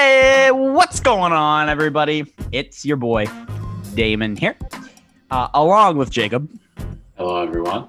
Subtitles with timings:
[0.00, 2.32] Hey, what's going on, everybody?
[2.52, 3.26] It's your boy,
[3.94, 4.56] Damon here,
[5.32, 6.48] uh, along with Jacob.
[7.16, 7.88] Hello, everyone.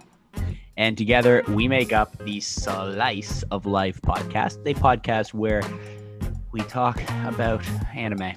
[0.76, 5.62] And together we make up the Slice of Life podcast, a podcast where
[6.52, 7.62] we talk about
[7.94, 8.34] anime.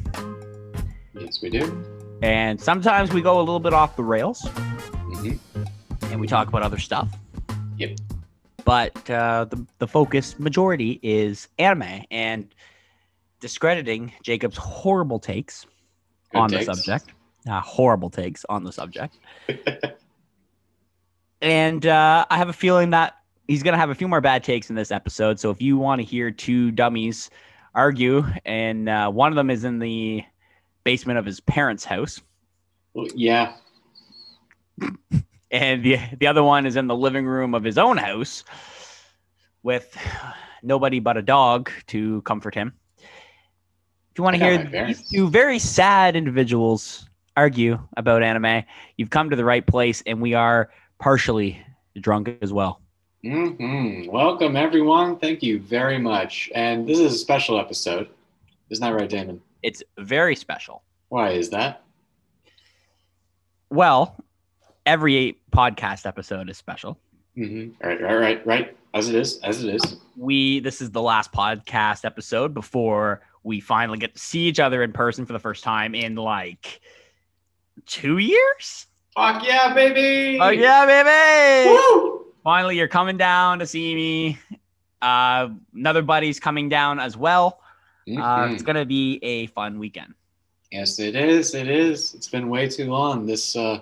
[1.15, 1.83] Yes, we do.
[2.23, 5.33] And sometimes we go a little bit off the rails hmm
[6.11, 7.09] and we talk about other stuff.
[7.79, 8.01] Yep.
[8.67, 12.55] But uh, the, the focus majority is anime and
[13.43, 15.67] discrediting Jacob's horrible takes
[16.33, 16.65] Good on takes.
[16.67, 17.13] the subject.
[17.47, 19.19] Uh, horrible takes on the subject.
[21.43, 23.17] and uh, I have a feeling that
[23.49, 25.39] he's going to have a few more bad takes in this episode.
[25.41, 27.29] So if you want to hear two dummies
[27.75, 30.23] argue, and uh, one of them is in the
[30.85, 32.21] basement of his parents' house,
[32.95, 33.57] Well, yeah.
[35.51, 38.45] and the the other one is in the living room of his own house
[39.63, 39.97] with
[40.63, 42.73] nobody but a dog to comfort him.
[44.13, 48.65] If you want to hear these two very sad individuals argue about anime,
[48.99, 51.65] you've come to the right place, and we are partially
[51.99, 52.83] drunk as well.
[53.23, 55.19] hmm Welcome, everyone.
[55.19, 56.51] Thank you very much.
[56.55, 58.09] And this is a special episode.
[58.71, 59.41] Isn't that right, Damon?
[59.63, 60.83] It's very special.
[61.09, 61.83] Why is that?
[63.71, 64.17] Well,
[64.85, 66.99] every podcast episode is special.
[67.35, 68.77] hmm Right, right, right, right.
[68.95, 69.97] As it is, as it is.
[70.19, 74.83] We this is the last podcast episode before we finally get to see each other
[74.83, 76.81] in person for the first time in like
[77.87, 78.87] two years.
[79.15, 80.39] Fuck yeah, baby!
[80.41, 81.69] Oh yeah, baby!
[81.71, 82.27] Woo!
[82.45, 84.39] Finally, you're coming down to see me.
[85.01, 87.61] Uh, another buddy's coming down as well.
[88.09, 88.53] Uh, Mhm.
[88.55, 90.15] it's gonna be a fun weekend.
[90.71, 91.55] Yes, it is.
[91.55, 92.15] It is.
[92.15, 93.27] It's been way too long.
[93.27, 93.81] This uh,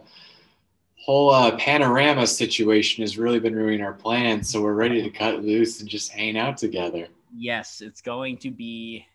[0.96, 4.50] whole uh, panorama situation has really been ruining our plans.
[4.50, 7.06] So we're ready to cut loose and just hang out together.
[7.36, 9.06] Yes, it's going to be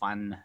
[0.00, 0.36] fun,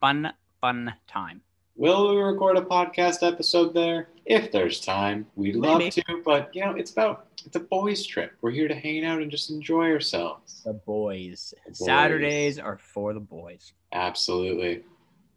[0.00, 1.40] fun, fun time.
[1.74, 4.08] Will we record a podcast episode there?
[4.26, 5.90] If there's time, we'd love Maybe.
[5.90, 6.22] to.
[6.24, 8.32] But you know, it's about it's a boys' trip.
[8.42, 10.62] We're here to hang out and just enjoy ourselves.
[10.64, 11.54] The boys.
[11.66, 11.78] boys.
[11.84, 13.72] Saturdays are for the boys.
[13.92, 14.84] Absolutely.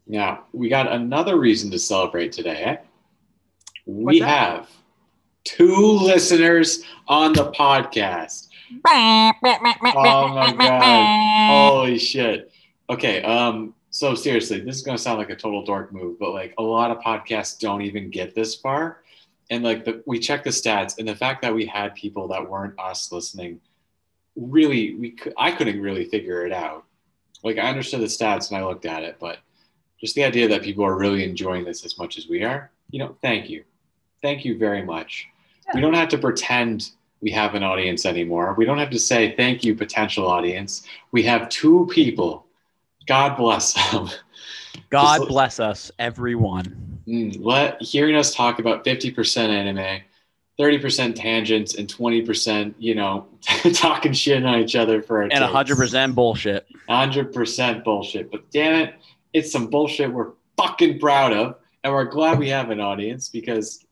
[0.05, 2.63] Now we got another reason to celebrate today.
[2.63, 2.77] Eh?
[3.85, 4.69] We have
[5.45, 8.49] two listeners on the podcast.
[8.83, 11.49] Oh my god!
[11.49, 12.51] Holy shit!
[12.89, 16.53] Okay, um, so seriously, this is gonna sound like a total dork move, but like
[16.57, 19.03] a lot of podcasts don't even get this far,
[19.49, 22.47] and like the, we check the stats, and the fact that we had people that
[22.47, 23.59] weren't us listening,
[24.35, 26.85] really, we I couldn't really figure it out.
[27.43, 29.39] Like I understood the stats and I looked at it, but
[29.99, 32.99] just the idea that people are really enjoying this as much as we are, you
[32.99, 33.63] know, thank you,
[34.21, 35.27] thank you very much.
[35.73, 36.91] We don't have to pretend
[37.21, 38.53] we have an audience anymore.
[38.55, 40.85] We don't have to say thank you, potential audience.
[41.11, 42.44] We have two people.
[43.07, 44.09] God bless them.
[44.89, 46.99] God Just- bless us, everyone.
[47.07, 50.01] Mm, Let hearing us talk about 50% anime,
[50.59, 53.27] 30% tangents, and 20%, you know,
[53.73, 55.43] talking shit on each other for And takes.
[55.43, 56.65] hundred percent bullshit.
[56.89, 58.31] 100% bullshit.
[58.31, 58.95] But damn it,
[59.33, 61.55] it's some bullshit we're fucking proud of.
[61.83, 63.85] And we're glad we have an audience because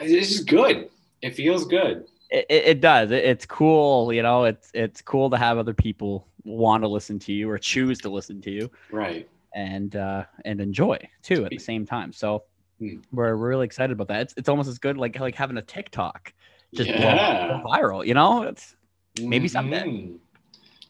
[0.00, 0.88] it's just good.
[1.20, 2.06] It feels good.
[2.30, 3.10] It, it, it does.
[3.10, 4.10] It, it's cool.
[4.12, 7.58] You know, it's it's cool to have other people want to listen to you or
[7.58, 9.28] choose to listen to you Right.
[9.54, 12.12] and uh, and enjoy too at the same time.
[12.12, 12.44] So
[12.78, 12.96] Hmm.
[13.12, 14.20] we're really excited about that.
[14.22, 16.32] It's it's almost as good like like having a TikTok
[16.74, 17.60] just Yeah.
[17.64, 18.06] viral.
[18.06, 18.76] You know, it's
[19.20, 19.82] Maybe someday.
[19.84, 20.18] Mhm.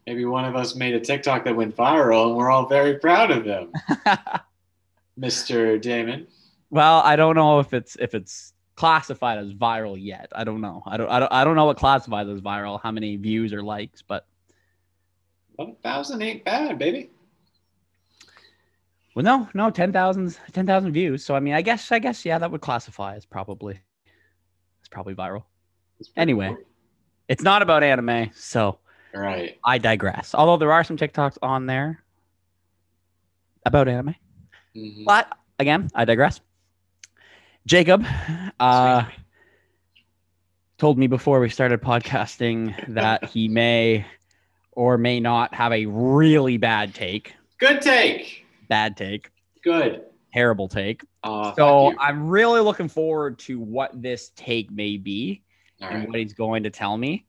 [0.06, 3.30] Maybe one of us made a TikTok that went viral and we're all very proud
[3.30, 3.72] of them,
[5.18, 5.80] Mr.
[5.80, 6.26] Damon.
[6.70, 10.28] well, I don't know if it's if it's classified as viral yet.
[10.34, 10.82] I don't know.
[10.86, 12.80] I don't I don't I don't know what classifies as viral.
[12.80, 14.26] How many views or likes, but
[15.56, 17.10] 1,000 ain't bad, baby.
[19.14, 21.24] well, no, no, 10,000 10,000 views.
[21.24, 23.80] So I mean, I guess I guess yeah, that would classify as probably
[24.80, 25.44] it's probably viral.
[25.98, 26.48] It's Anyway.
[26.48, 26.58] cool.
[27.28, 28.78] It's not about anime, so
[29.14, 29.58] right.
[29.64, 30.34] I digress.
[30.34, 32.02] Although there are some TikToks on there
[33.64, 34.16] about anime.
[34.76, 35.04] Mhm.
[35.04, 35.28] But
[35.60, 36.40] again, I digress.
[37.66, 38.04] Jacob
[38.58, 39.04] uh,
[40.78, 44.06] told me before we started podcasting that he may
[44.72, 47.34] or may not have a really bad take.
[47.58, 48.46] Good take.
[48.68, 49.30] Bad take.
[49.62, 50.02] Good.
[50.32, 51.02] Terrible take.
[51.22, 51.92] Uh, So.
[51.98, 55.42] I'm really looking forward to what this take may be
[55.82, 56.08] All and right.
[56.08, 57.26] what he's going to tell me.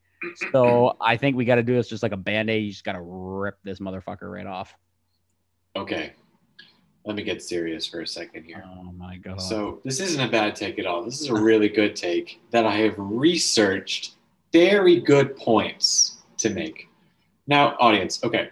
[0.51, 2.63] So I think we got to do this just like a band aid.
[2.63, 4.73] You just got to rip this motherfucker right off.
[5.75, 6.13] Okay.
[7.03, 8.63] Let me get serious for a second here.
[8.77, 9.41] Oh my god.
[9.41, 11.03] So this isn't a bad take at all.
[11.03, 14.13] This is a really good take that I have researched
[14.53, 16.89] very good points to make.
[17.47, 18.49] Now, audience, okay.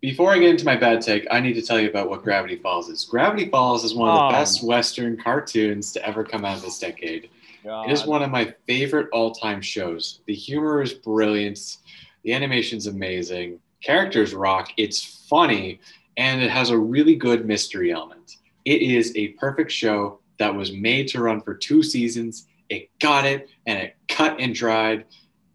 [0.00, 2.56] before I get into my bad take, I need to tell you about what Gravity
[2.56, 3.04] Falls is.
[3.04, 4.30] Gravity Falls is one of the Oh.
[4.40, 7.28] best Western cartoons to ever come out of this decade.
[7.64, 10.20] It is one of my favorite all-time shows.
[10.26, 11.78] The humor is brilliant.
[12.22, 13.58] The animation's amazing.
[13.82, 14.70] Characters rock.
[14.76, 15.80] It's funny,
[16.16, 18.36] and it has a really good mystery element.
[18.64, 22.46] It is a perfect show that was made to run for two seasons.
[22.68, 25.04] It got it, and it cut and dried,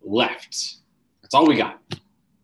[0.03, 0.75] left.
[1.21, 1.79] That's all we got.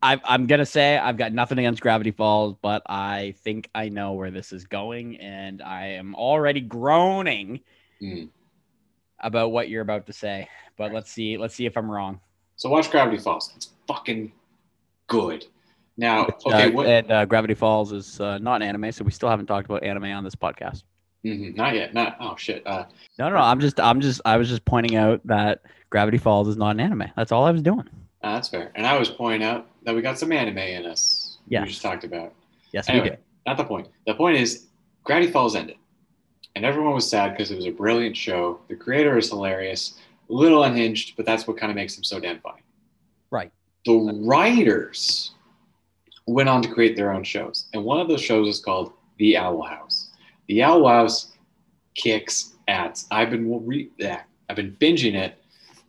[0.02, 4.12] I, I'm gonna say I've got nothing against Gravity Falls, but I think I know
[4.12, 7.60] where this is going, and I am already groaning
[8.00, 8.24] Hmm.
[9.20, 10.48] about what you're about to say.
[10.76, 12.20] But let's see, let's see if I'm wrong.
[12.56, 13.52] So watch Gravity Falls.
[13.56, 14.30] It's fucking
[15.08, 15.46] good.
[15.96, 16.86] Now, okay, Uh, what?
[16.86, 19.82] and uh, Gravity Falls is uh, not an anime, so we still haven't talked about
[19.82, 20.84] anime on this podcast.
[21.24, 21.92] Mhm, not yet.
[21.94, 22.16] Not.
[22.20, 22.64] Oh shit.
[22.64, 22.84] Uh,
[23.18, 23.42] No, no, no.
[23.42, 26.80] I'm just, I'm just, I was just pointing out that Gravity Falls is not an
[26.80, 27.10] anime.
[27.16, 27.88] That's all I was doing.
[28.22, 28.70] uh, that's fair.
[28.76, 31.38] And I was pointing out that we got some anime in us.
[31.48, 31.62] Yes.
[31.62, 32.34] We just talked about.
[32.72, 33.04] Yes, Anyway.
[33.04, 33.18] we did.
[33.46, 33.88] not the point.
[34.06, 34.66] The point is,
[35.02, 35.76] Gravity Falls ended,
[36.54, 38.60] and everyone was sad because it was a brilliant show.
[38.68, 39.94] The creator is hilarious,
[40.28, 42.60] a little unhinged, but that's what kind of makes him so damn funny.
[43.30, 43.50] Right.
[43.86, 43.94] The
[44.26, 45.30] writers
[46.26, 49.38] went on to create their own shows, and one of those shows is called The
[49.38, 50.10] Owl House.
[50.48, 51.32] The Owl House
[51.94, 53.06] kicks ass.
[53.10, 54.20] I've been re- yeah,
[54.50, 55.42] I've been binging it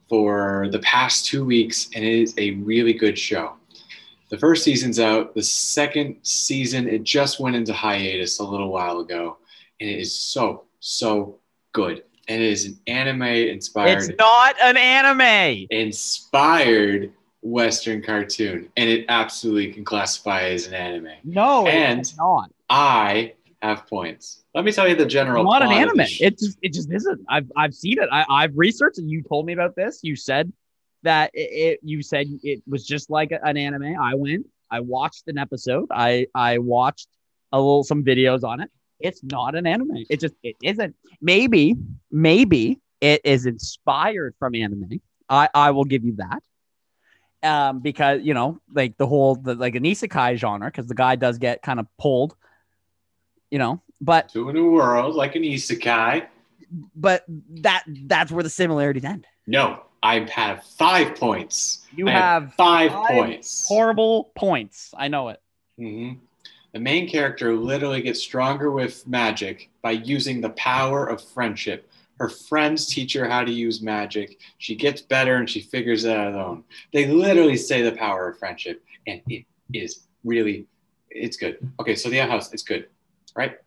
[0.07, 3.55] for the past two weeks, and it is a really good show.
[4.29, 5.33] The first season's out.
[5.33, 9.37] The second season, it just went into hiatus a little while ago,
[9.79, 11.39] and it is so so
[11.73, 12.03] good.
[12.27, 15.65] And it is an anime inspired, It's not an anime.
[15.71, 17.11] inspired
[17.41, 21.09] Western cartoon, and it absolutely can classify as an anime.
[21.23, 22.51] No, And- it's not.
[22.69, 23.33] I
[23.63, 24.43] have points.
[24.53, 25.43] Let me tell you the general.
[25.43, 26.05] not an anime.
[26.05, 27.21] sh- It just it just isn't.
[27.29, 28.07] I've I've seen it.
[28.11, 29.99] I, I've researched and you told me about this.
[30.03, 30.51] You said
[31.03, 33.95] that it, it you said it was just like an anime.
[33.99, 35.87] I went, I watched an episode.
[35.91, 37.07] I I watched
[37.51, 38.69] a little some videos on it.
[38.99, 40.05] It's not an anime.
[40.09, 40.95] It just it isn't.
[41.21, 41.75] Maybe
[42.11, 45.01] maybe it is inspired from anime.
[45.29, 46.43] I I will give you that.
[47.41, 51.15] Um, because you know, like the whole the like an isekai genre, because the guy
[51.15, 52.35] does get kind of pulled,
[53.49, 53.81] you know.
[54.01, 56.27] But to a new world like an isekai.
[56.95, 57.23] but
[57.61, 59.25] that that's where the similarities end.
[59.47, 61.85] No, I have five points.
[61.95, 63.65] You I have five, five points.
[63.67, 64.93] horrible points.
[64.97, 65.41] I know it.
[65.77, 66.13] hmm
[66.73, 71.89] The main character literally gets stronger with magic by using the power of friendship.
[72.19, 74.39] Her friends teach her how to use magic.
[74.57, 76.63] She gets better and she figures it out alone.
[76.91, 80.65] They literally say the power of friendship, and it is really,
[81.09, 81.57] it's good.
[81.79, 82.87] Okay, so the Owl House, it's good,
[83.35, 83.57] right?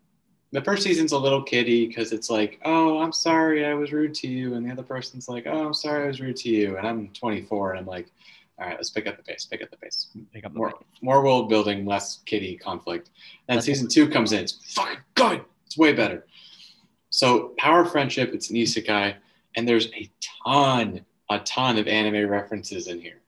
[0.53, 4.15] The first season's a little kiddie because it's like, oh, I'm sorry I was rude
[4.17, 6.77] to you, and the other person's like, oh, I'm sorry I was rude to you,
[6.77, 8.09] and I'm 24 and I'm like,
[8.59, 10.71] all right, let's pick up the pace, pick up the pace Pick up the more
[10.73, 10.83] pace.
[11.01, 13.09] more world building, less kiddie conflict.
[13.49, 15.43] And That's- season two comes in, it's fucking good.
[15.67, 16.27] It's way better.
[17.09, 19.15] So power friendship, it's an isekai,
[19.57, 20.11] and there's a
[20.45, 23.21] ton, a ton of anime references in here.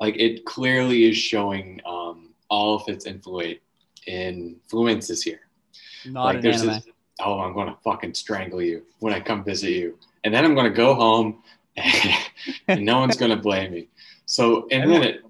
[0.00, 3.58] Like it clearly is showing um, all of its influence
[4.06, 5.40] influences here.
[6.08, 6.74] Not like an there's anime.
[6.74, 6.88] this,
[7.20, 10.70] oh, I'm gonna fucking strangle you when I come visit you, and then I'm gonna
[10.70, 11.42] go home,
[12.68, 13.88] and no one's gonna blame me.
[14.26, 15.22] So in a minute,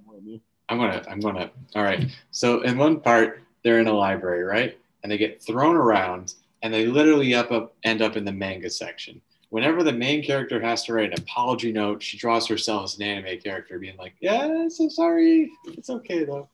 [0.68, 1.50] I'm gonna, I'm gonna.
[1.74, 2.10] All right.
[2.30, 4.78] So in one part, they're in a library, right?
[5.02, 8.70] And they get thrown around, and they literally up, up end up in the manga
[8.70, 9.20] section.
[9.50, 13.02] Whenever the main character has to write an apology note, she draws herself as an
[13.02, 15.50] anime character, being like, "Yeah, so sorry.
[15.66, 16.48] It's okay though."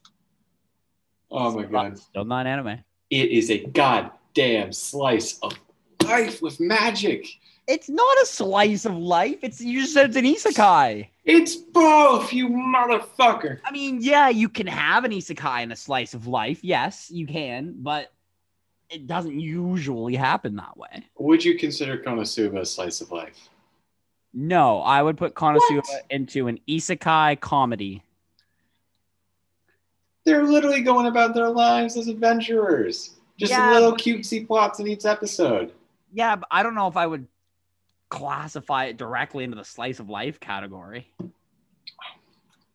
[1.31, 1.99] Oh my god!
[1.99, 2.85] Still not anime.
[3.13, 5.53] It is a goddamn slice of
[6.03, 7.27] life with magic.
[7.69, 9.37] It's not a slice of life.
[9.43, 11.09] It's you just said it's an isekai.
[11.27, 13.59] It's both, you motherfucker.
[13.67, 16.65] I mean, yeah, you can have an isekai and a slice of life.
[16.65, 18.15] Yes, you can, but
[18.89, 21.05] it doesn't usually happen that way.
[21.19, 23.51] Would you consider Konosuba a slice of life?
[24.33, 26.07] No, I would put Konosuba What?
[26.09, 28.03] into an isekai comedy.
[30.25, 33.17] They're literally going about their lives as adventurers.
[33.39, 35.73] Just Yeah, little cutesy plots in each episode.
[36.13, 37.27] Yeah, but I don't know if I would
[38.09, 41.11] classify it directly into the slice of life category.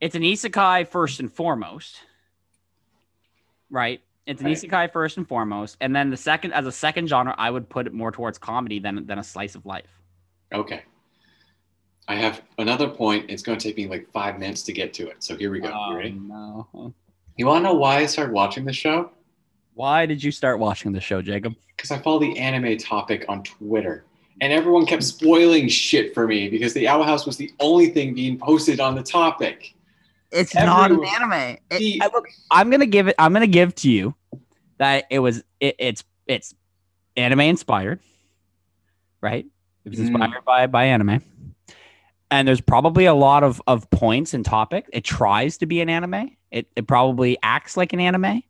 [0.02, 1.98] It's an isekai first and foremost.
[3.70, 4.02] Right?
[4.26, 4.58] It's an Right.
[4.58, 5.78] isekai first and foremost.
[5.80, 8.80] And then the second as a second genre, I would put it more towards comedy
[8.80, 10.02] than than a slice of life.
[10.54, 10.84] Okay.
[12.10, 13.30] I have another point.
[13.30, 15.24] It's going to take me like five minutes to get to it.
[15.24, 15.72] So here we go.
[15.74, 16.12] Oh, you ready?
[16.12, 16.94] no.
[17.38, 19.12] You want to know why I started watching the show?
[19.76, 21.54] Why did you start watching the show, Jacob?
[21.76, 24.04] Because I follow the anime topic on Twitter.
[24.42, 28.14] And everyone kept spoiling shit for me because the Owl House was the only thing
[28.14, 29.74] being posted on the topic.
[30.32, 31.58] It's not an anime.
[31.72, 33.16] It- The- I- look, I'm gonna give it.
[33.18, 34.14] I'm gonna give to you
[34.78, 35.44] that it was.
[35.60, 36.54] It, it's it's
[37.16, 38.00] anime inspired,
[39.22, 39.46] right?
[39.86, 40.08] It was Mm.
[40.10, 41.22] inspired by by anime,
[42.30, 44.86] and there's probably a lot of of points and topic.
[44.94, 46.36] It tries to be an anime.
[46.52, 48.44] It it probably acts like an anime,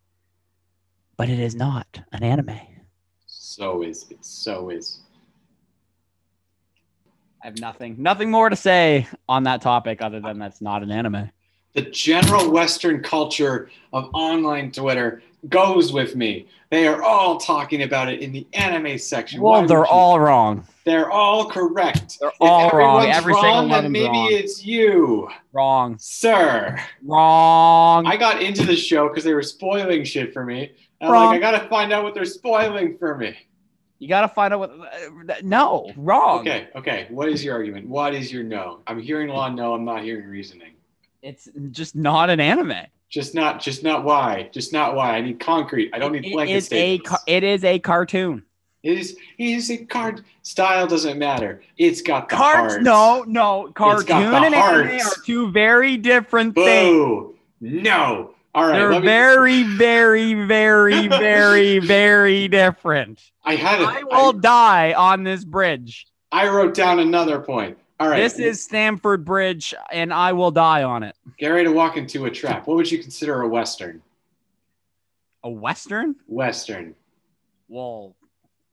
[1.18, 2.60] but it is not an anime.
[3.26, 5.02] So is it so is.
[7.44, 10.92] I have nothing nothing more to say on that topic other than that's not an
[10.92, 11.30] anime.
[11.74, 16.48] The general Western culture of online Twitter goes with me.
[16.70, 19.40] They are all talking about it in the anime section.
[19.42, 20.66] Why Well, would they're all wrong.
[20.84, 22.18] they're all correct.
[22.20, 23.06] They're all wrong.
[23.08, 24.28] Every single wrong, one of them's maybe wrong.
[24.32, 25.98] it's you, Wrong.
[26.00, 26.78] sir.
[27.06, 28.06] Wrong.
[28.06, 30.72] I got into the show because they were spoiling shit for me.
[31.02, 31.28] I'm Wrong.
[31.28, 33.38] like, I gotta find out what they're spoiling for me.
[34.00, 34.72] You gotta find out what.
[34.72, 36.42] uh, No, wrong.
[36.42, 37.08] Okay, okay.
[37.10, 37.88] What is your argument?
[37.88, 38.82] What is your no?
[38.88, 40.74] I'm hearing law no, I'm not hearing reasoning.
[41.24, 42.74] It's just not an anime.
[43.10, 44.50] Just not just not why.
[44.52, 45.16] Just not why.
[45.16, 45.92] I need concrete.
[45.94, 46.68] I don't need It blanket is a.
[46.68, 47.10] statements.
[47.10, 48.44] ca- It is a cartoon.
[48.84, 51.62] It is it is a card style doesn't matter.
[51.78, 52.74] It's got the Cards?
[52.74, 52.84] heart.
[52.84, 53.72] No, no.
[53.74, 54.56] Cartoon and anime
[54.90, 55.18] hearts.
[55.20, 57.34] are two very different things.
[57.62, 58.34] No.
[58.54, 58.74] All right.
[58.78, 63.22] They're me, very, very, very, very, very different.
[63.44, 63.88] I had it.
[63.88, 66.08] I will die on this bridge.
[66.32, 67.78] I, I wrote down another point.
[68.00, 68.20] All right.
[68.22, 71.16] This is Stamford Bridge, and I will die on it.
[71.38, 72.68] get ready to walk into a trap.
[72.68, 74.02] What would you consider a western?
[75.44, 76.16] A western?
[76.28, 76.96] Western.
[77.68, 78.16] Well,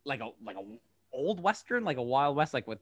[0.05, 0.63] like a like a
[1.13, 2.81] old western, like a wild west, like with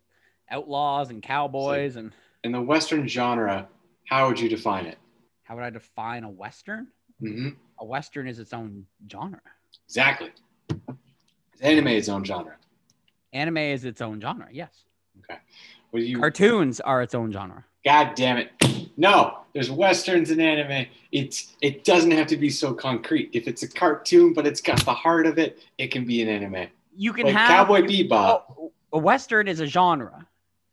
[0.50, 2.12] outlaws and cowboys and.
[2.44, 3.68] In the western genre,
[4.08, 4.98] how would you define it?
[5.44, 6.88] How would I define a western?
[7.20, 9.40] hmm A western is its own genre.
[9.86, 10.30] Exactly.
[11.60, 12.56] Anime is its own genre.
[13.32, 14.48] Anime is its own genre.
[14.50, 14.70] Yes.
[15.28, 15.34] Do
[16.00, 16.18] you?
[16.18, 17.64] Cartoons are its own genre.
[17.84, 18.52] God damn it!
[18.96, 20.86] No, there's westerns in anime.
[21.10, 23.30] It's it doesn't have to be so concrete.
[23.32, 26.28] If it's a cartoon, but it's got the heart of it, it can be an
[26.28, 26.68] anime.
[26.96, 28.42] You can Like have Cowboy Bebop.
[28.58, 30.26] Oh, a western is a genre.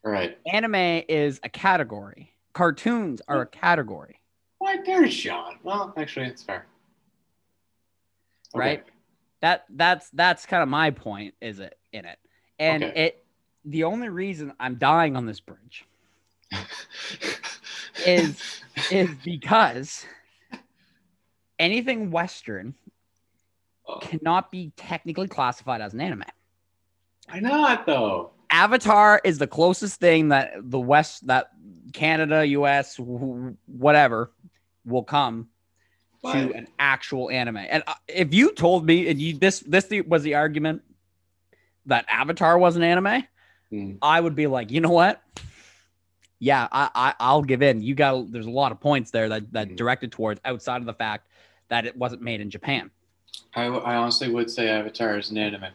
[0.04, 0.38] Right.
[0.52, 2.34] Anime is a category.
[2.54, 4.20] Cartoons are a category,
[4.60, 5.58] Why there's Sean?
[5.64, 6.66] Well, actually, it's fair.
[8.56, 8.60] Okay.
[8.60, 8.84] right?
[9.42, 11.34] That that's that's kind of my point.
[11.42, 12.18] Is it in it?
[12.60, 13.06] And Okay.
[13.06, 13.26] it
[13.66, 15.86] the only reason I'm dying on this bridge
[18.06, 18.42] is
[18.92, 20.06] is because
[21.58, 22.74] anything Western
[23.92, 26.22] Oh, cannot be technically classified as an anime.
[27.28, 28.30] Why not though?
[28.52, 31.50] Avatar is the closest thing that the West, that
[31.92, 34.30] Canada, US, wh- whatever,
[34.86, 35.50] will come
[36.22, 37.58] But- to an actual anime.
[37.58, 40.84] And uh, if you told me, and you this this was the argument
[41.88, 43.24] that Avatar was an anime,
[43.72, 43.94] Hmm.
[44.02, 45.22] I would be like, you know what?
[46.40, 47.82] Yeah, I, I I'll give in.
[47.82, 49.76] You got there's a lot of points there that that Mhm.
[49.78, 51.28] directed towards outside of the fact
[51.68, 52.90] that it wasn't made in Japan.
[53.56, 55.66] I, I honestly would say Avatar is an anime.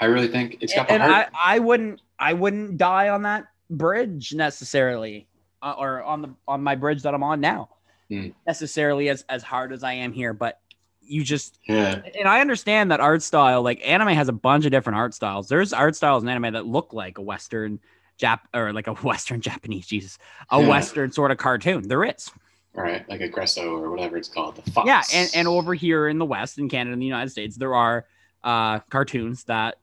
[0.00, 1.28] I really think it's got the heart.
[1.34, 5.28] I, I wouldn't I wouldn't die on that bridge necessarily
[5.62, 7.68] uh, or on the on my bridge that I'm on now
[8.10, 8.28] Hmm.
[8.46, 10.60] necessarily as as hard as I am here but
[11.06, 12.00] you just yeah.
[12.18, 15.48] and I understand that art style like anime has a bunch of different art styles
[15.48, 17.80] there's art styles in anime that look like a western
[18.20, 20.18] Jap or like a western Japanese Jesus
[20.50, 20.68] a Yeah.
[20.68, 22.30] western sort of cartoon there is
[22.76, 24.86] All right, like Aggresso or whatever it's called, the fox.
[24.86, 27.74] yeah and and over here in the west in Canada and the United States there
[27.74, 28.06] are
[28.42, 29.76] uh cartoons that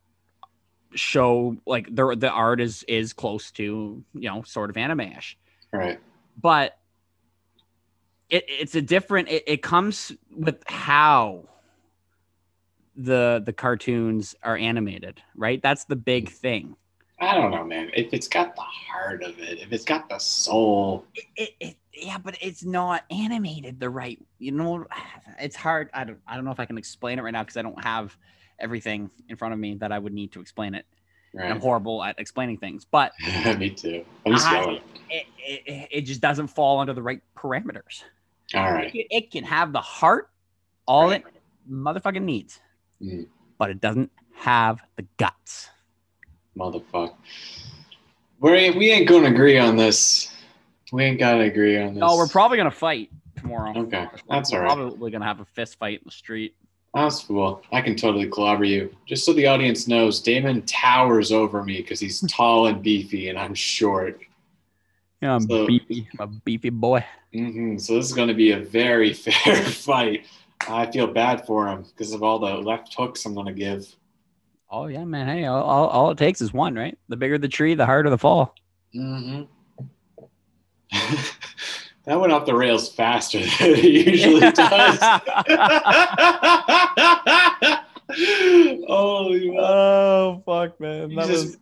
[0.94, 5.38] show like the the art is is close to you know sort of anime-ish
[5.72, 6.00] right.
[6.42, 6.78] but
[8.32, 11.48] it, it's a different it, it comes with how
[12.96, 15.62] the the cartoons are animated right?
[15.62, 16.76] That's the big thing.
[17.20, 17.92] I don't know, man.
[17.94, 21.76] If it's got the heart of it, if it's got the soul, it, it, it
[21.94, 24.86] yeah but it's not animated the right you know
[25.40, 25.90] it's hard.
[25.94, 27.84] I don't i don't know if i can explain it right now because i don't
[27.84, 28.16] have
[28.60, 30.86] everything in front of me that i would need to explain it.
[31.34, 33.12] And i'm horrible at explaining things but
[33.58, 34.06] Me too.
[34.26, 35.26] I'm I- it,
[35.66, 38.04] it, it just doesn't fall under the right parameters
[38.54, 38.94] All right.
[38.94, 40.30] it, it can have the heart
[40.86, 41.24] all Right.
[41.26, 41.42] it
[41.72, 42.60] motherfucking needs
[43.02, 43.28] Mm.
[43.58, 45.70] but it doesn't have the guts
[46.58, 47.14] Motherfucker.
[48.40, 50.32] We we ain't gonna agree on this.
[50.92, 52.02] We ain't gotta agree on this.
[52.02, 54.76] no we're probably gonna fight tomorrow Okay, that's we're all right.
[54.76, 56.56] probably gonna have a fist fight in the street
[56.94, 57.62] That's cool.
[57.72, 58.94] I can totally clobber you.
[59.06, 63.40] Just so the audience knows, Damon towers over me because he's tall and beefy, and
[63.40, 64.20] I'm short.
[65.22, 68.52] Yeah i'm So- beefy i'm a beefy boy hmm So this is going to be
[68.52, 70.26] a very fair fight.
[70.68, 73.88] I feel bad for him because of all the left hooks I'm going to give.
[74.70, 75.28] Oh yeah, man.
[75.28, 76.98] Hey, all, all, all it takes is one, right?
[77.08, 78.54] The bigger the tree, the harder the fall.
[78.94, 79.44] hmm
[82.06, 85.00] That went off the rails faster than it usually does.
[88.88, 91.16] oh, oh fuck, man!
[91.16, 91.58] That just-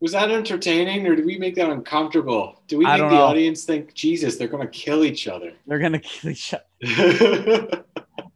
[0.00, 2.62] was that entertaining or did we make that uncomfortable?
[2.68, 3.22] Do we I make the know.
[3.22, 5.52] audience think, Jesus, they're going to kill each other?
[5.66, 6.64] they're gonna kill each other.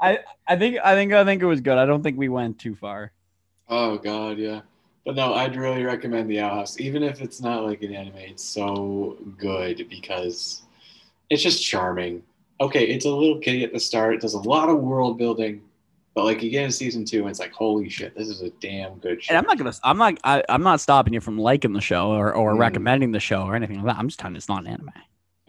[0.01, 1.79] I I think I think I think it was good.
[1.79, 3.13] I don't think we went too far.
[3.69, 4.61] oh, God, yeah.
[5.07, 6.81] But no, I'd really recommend The House.
[6.81, 10.63] Even if it's not like an anime, it's so good because
[11.29, 12.23] it's just charming.
[12.61, 14.15] Okay, it's a little kitty at the start.
[14.15, 15.63] It does a lot of world building.
[16.15, 18.51] But like you get in season two, and it's like, holy shit, this is a
[18.61, 19.33] damn good show.
[19.35, 19.73] And I'm not gonna.
[19.83, 20.15] I'm not.
[20.23, 22.59] I, I'm not stopping you from liking the show or, or Mm.
[22.59, 23.99] recommending the show or anything like that.
[23.99, 24.93] I'm just telling you it's not an anime.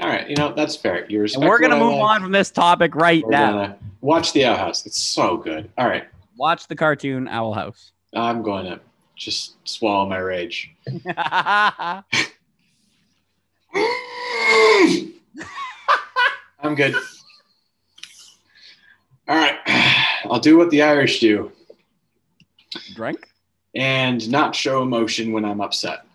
[0.02, 1.06] All right, you know that's fair.
[1.10, 2.02] You And we're gonna move like.
[2.16, 3.78] on from this topic right We're now.
[4.02, 4.86] watch The Owl House.
[4.88, 5.70] It's so good.
[5.78, 6.06] All right,
[6.36, 7.92] Watch the cartoon Owl House.
[8.14, 8.80] I'm going to
[9.16, 10.74] just swallow my rage.
[16.62, 16.96] I'm good.
[19.28, 19.58] All right,
[20.30, 21.52] I'll do what the Irish do
[22.94, 23.28] Drink.
[23.74, 26.06] and not show emotion when I'm upset.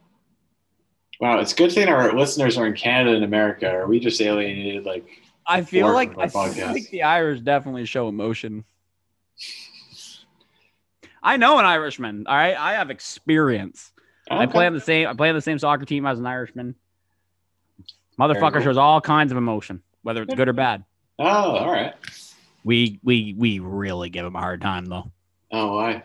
[1.21, 3.71] Wow, it's a good thing our listeners are in Canada and America.
[3.71, 4.85] Are we just alienated?
[4.85, 5.05] Like,
[5.47, 6.73] I feel like I podcast.
[6.73, 8.65] like the Irish definitely show emotion.
[11.23, 12.27] I know an Irishman.
[12.27, 13.93] All right, I have experience.
[14.31, 15.09] I play on the same.
[15.09, 16.75] I play on the same soccer team as an Irishman.
[18.19, 20.85] Motherfucker shows all kinds of emotion, whether it's good or bad.
[21.19, 21.95] Oh, all right.
[22.65, 25.11] We we we really give him a hard time though.
[25.53, 26.03] Oh, I.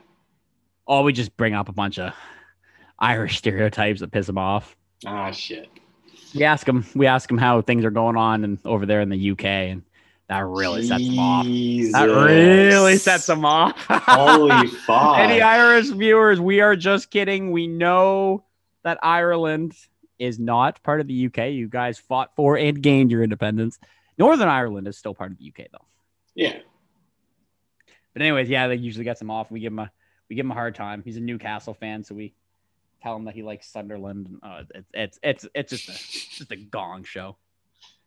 [0.88, 2.14] Oh, we just bring up a bunch of
[3.00, 4.76] Irish stereotypes that piss him off.
[5.06, 5.70] Ah, shit.
[6.34, 6.86] We ask him.
[6.96, 9.84] We ask him how things are going on and over there in the UK, and
[10.28, 11.46] that really sets him off.
[11.46, 13.76] That really sets him off.
[13.88, 15.20] Holy fuck.
[15.20, 17.52] Any Irish viewers, we are just kidding.
[17.52, 18.44] We know
[18.84, 19.74] that Ireland
[20.18, 21.52] is not part of the UK.
[21.52, 23.78] You guys fought for and gained your independence.
[24.18, 25.86] Northern Ireland is still part of the UK though.
[26.36, 26.60] Yeah.
[28.14, 29.52] But anyways, yeah, they usually gets him off.
[29.52, 29.92] We give him a
[30.30, 31.02] we give him a hard time.
[31.04, 32.34] He's a Newcastle fan, so we
[33.02, 34.28] tell him that he likes Sunderland.
[34.28, 37.38] And, uh, it's it's it's it's just a just a gong show.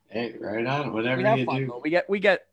[0.08, 0.92] Hey, right on.
[0.92, 1.66] Whatever We have fun do.
[1.66, 1.80] though.
[1.82, 2.46] We get we get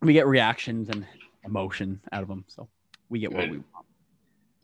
[0.00, 1.06] we get reactions and
[1.44, 2.68] emotion out of them, so
[3.08, 3.86] we get what we want.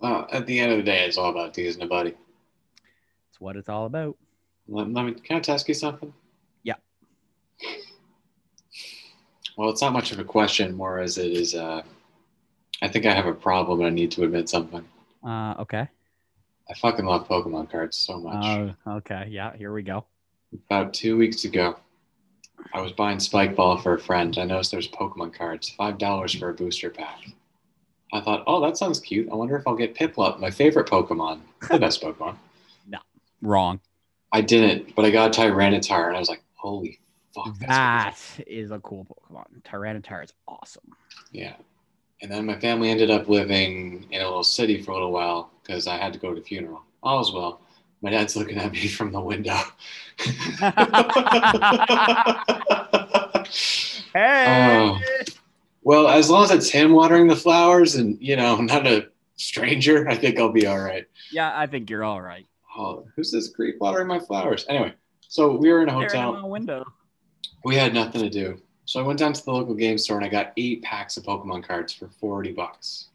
[0.01, 2.15] Well, at the end of the day, it's all about teasing a buddy.
[3.31, 4.17] It's what it's all about.
[4.69, 6.13] Let, let me, can I ask you something?
[6.63, 6.75] Yeah.
[9.59, 11.57] Well, it's not much of a question, more as it is.
[11.57, 11.83] Uh,
[12.81, 13.81] I think I have a problem.
[13.81, 14.85] and I need to admit something.
[15.27, 15.89] Uh, okay.
[16.71, 18.77] I fucking love Pokemon cards so much.
[18.87, 19.27] Oh, okay.
[19.29, 20.05] Yeah, here we go.
[20.71, 21.77] About two weeks ago,
[22.73, 24.39] I was buying Spike Ball for a friend.
[24.39, 27.19] I noticed there's Pokemon cards, five dollars for a booster pack.
[28.13, 29.29] I thought, oh, that sounds cute.
[29.29, 32.37] I wonder if I'll get Piplup, my favorite Pokemon, the best Pokemon.
[32.87, 32.99] No,
[33.43, 33.81] wrong.
[34.31, 37.01] I didn't, but I got Tyranitar, and I was like, holy
[37.45, 39.63] fuck, That is a cool Pokemon.
[39.63, 40.93] Tyranitar is awesome.
[41.33, 41.55] Yeah.
[42.23, 45.51] And then my family ended up living in a little city for a little while
[45.63, 46.83] because I had to go to the funeral.
[47.03, 47.61] All was well.
[48.03, 49.59] My dad's looking at me from the window.
[54.15, 54.91] Hey.
[54.91, 54.99] Oh.
[55.83, 60.09] well, as long as it's him watering the flowers and, you know, not a stranger,
[60.09, 61.07] I think I'll be all right.
[61.31, 62.47] Yeah, I think you're all right.
[62.77, 64.65] Oh, who's this creep watering my flowers?
[64.69, 66.33] Anyway, so we were in a hotel.
[66.33, 66.85] my window.
[67.65, 68.61] We had nothing to do.
[68.85, 71.25] So I went down to the local game store and I got eight packs of
[71.25, 73.09] Pokemon cards for 40 bucks.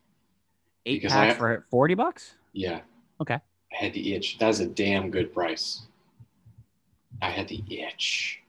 [0.86, 2.36] Eight Because packs I- for forty bucks.
[2.51, 2.82] Yeah.
[3.21, 3.36] Okay.
[3.36, 4.38] I had the itch.
[4.38, 5.84] That's a damn good price.
[7.21, 8.41] I had the itch.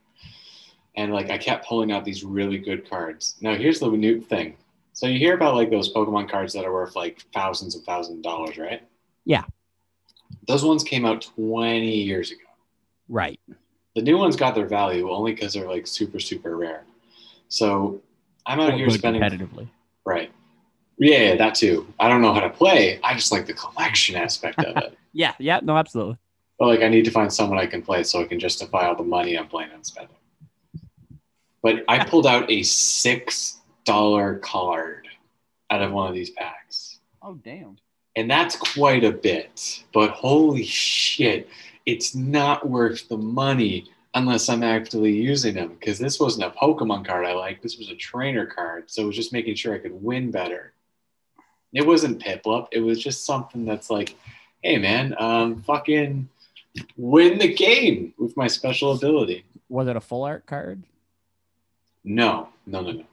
[0.95, 3.35] And like I kept pulling out these really good cards.
[3.41, 4.57] Now here's the new thing.
[4.93, 8.17] So you hear about like those Pokemon cards that are worth like thousands and thousands
[8.17, 8.83] of dollars, right?
[9.25, 9.43] Yeah.
[10.47, 12.39] Those ones came out 20 years ago.
[13.09, 13.39] Right.
[13.95, 16.83] The new ones got their value only because they're like super, super rare.
[17.47, 18.01] So
[18.45, 19.67] I'm out here spending competitively.
[20.05, 20.31] right.
[20.97, 21.85] Yeah, yeah, that too.
[21.99, 22.99] I don't know how to play.
[23.03, 24.97] I just like the collection aspect of it.
[25.17, 25.33] Yeah.
[25.39, 25.61] Yeah.
[25.63, 26.17] No, absolutely.
[26.59, 28.95] But like, I need to find someone I can play so I can justify all
[28.97, 30.15] the money I'm planning on spending.
[31.63, 35.07] But I pulled out a six dollar card
[35.69, 37.77] out of one of these packs, Oh damn.
[38.17, 39.83] and that's quite a bit.
[39.93, 41.47] But holy shit,
[41.85, 45.75] it's not worth the money unless I'm actually using them.
[45.79, 47.61] Because this wasn't a Pokemon card I liked.
[47.61, 50.73] This was a trainer card, so it was just making sure I could win better.
[51.73, 52.67] It wasn't Piplup.
[52.71, 54.15] It was just something that's like,
[54.61, 56.29] hey man, um, fucking
[56.97, 59.45] win the game with my special ability.
[59.69, 60.83] Was it a full art card?
[62.03, 63.03] No, no, no, no.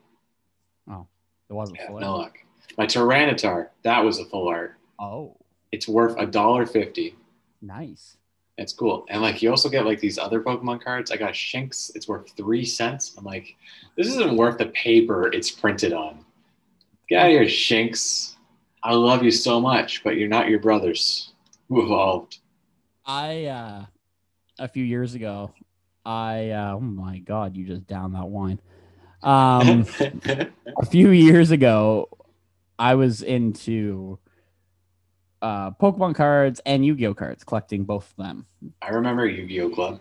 [0.90, 1.06] Oh,
[1.48, 2.18] It wasn't Yeah, full no art.
[2.18, 2.38] luck.
[2.78, 4.76] My Tyranitar, that was a full art.
[4.98, 5.36] Oh,
[5.72, 7.16] It's worth a dollar fifty.
[7.60, 8.16] nice.
[8.58, 9.06] It's cool.
[9.08, 11.10] And like you also get like these other Pokemon cards.
[11.10, 11.90] I got Shinx.
[11.94, 13.14] It's worth three cents.
[13.16, 13.56] I'm like,
[13.96, 16.24] this isn't worth the paper it's printed on.
[17.08, 18.34] Get out of here, Shinx.
[18.82, 21.32] I love you so much, but you're not your brothers
[21.68, 22.38] who evolved.
[23.06, 23.84] I uh
[24.58, 25.52] a few years ago,
[26.04, 28.60] I uh, oh my god, you just down that wine.
[29.22, 29.86] Um
[30.80, 32.08] a few years ago,
[32.76, 34.18] I was into
[35.42, 38.46] uh, Pokemon cards and Yu-Gi-Oh cards, collecting both of them.
[38.80, 40.00] I remember Yu-Gi-Oh Club.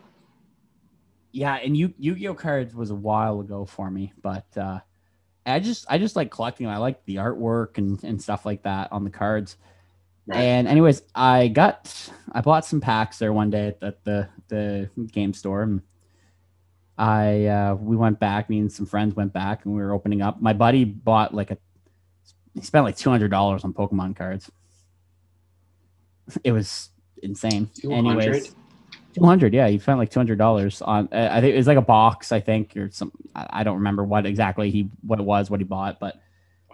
[1.33, 4.79] Yeah, and Yu Yu-Gi-Oh cards was a while ago for me, but uh,
[5.45, 6.67] I just I just like collecting.
[6.67, 9.57] I like the artwork and and stuff like that on the cards.
[10.27, 10.39] Right.
[10.39, 14.89] And anyways, I got I bought some packs there one day at, at the the
[15.11, 15.63] game store.
[15.63, 15.81] And
[16.97, 18.49] I uh, we went back.
[18.49, 20.41] Me and some friends went back, and we were opening up.
[20.41, 21.57] My buddy bought like a
[22.53, 24.51] he spent like two hundred dollars on Pokemon cards.
[26.43, 26.89] It was
[27.23, 27.69] insane.
[27.75, 28.23] 200?
[28.23, 28.55] Anyways,
[29.13, 29.53] two hundred.
[29.53, 31.09] Yeah, he spent like two hundred dollars on.
[31.11, 32.31] Uh, I think it was like a box.
[32.31, 33.11] I think or some.
[33.35, 36.15] I don't remember what exactly he what it was what he bought, but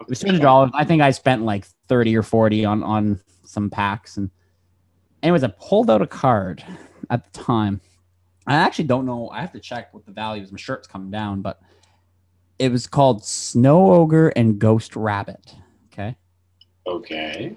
[0.00, 0.70] it was two hundred dollars.
[0.74, 4.16] I think I spent like thirty or forty on on some packs.
[4.16, 4.30] And
[5.22, 6.64] anyways, I pulled out a card
[7.10, 7.80] at the time.
[8.46, 9.28] I actually don't know.
[9.30, 10.50] I have to check what the value is.
[10.50, 11.60] My shirt's coming down, but
[12.58, 15.54] it was called Snow Ogre and Ghost Rabbit.
[15.92, 16.16] Okay.
[16.86, 17.56] Okay.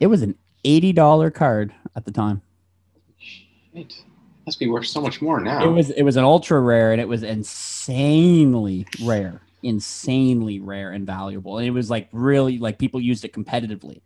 [0.00, 2.42] It was an $80 card at the time.
[3.18, 3.94] Shit.
[4.46, 5.64] Must be worth so much more now.
[5.64, 9.40] It was it was an ultra rare and it was insanely rare.
[9.62, 11.58] Insanely rare and valuable.
[11.58, 14.00] And it was like really like people used it competitively.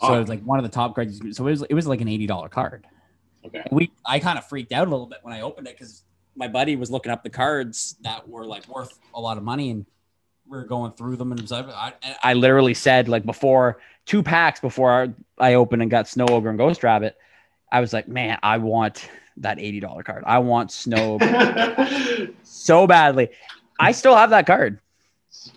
[0.00, 0.14] So oh.
[0.14, 1.20] it was like one of the top cards.
[1.36, 2.86] So it was it was like an $80 card.
[3.44, 3.58] Okay.
[3.58, 6.04] And we I kind of freaked out a little bit when I opened it because
[6.36, 9.70] my buddy was looking up the cards that were like worth a lot of money
[9.70, 9.84] and
[10.48, 15.14] we were going through them and I, I literally said like before two packs before
[15.38, 17.16] I opened and got Snow Ogre and Ghost Rabbit,
[17.70, 19.08] I was like, man, I want
[19.38, 20.24] that eighty dollar card.
[20.26, 21.18] I want Snow
[22.42, 23.28] so badly.
[23.78, 24.80] I still have that card.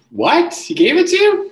[0.10, 0.54] What?
[0.54, 1.52] He gave it to you?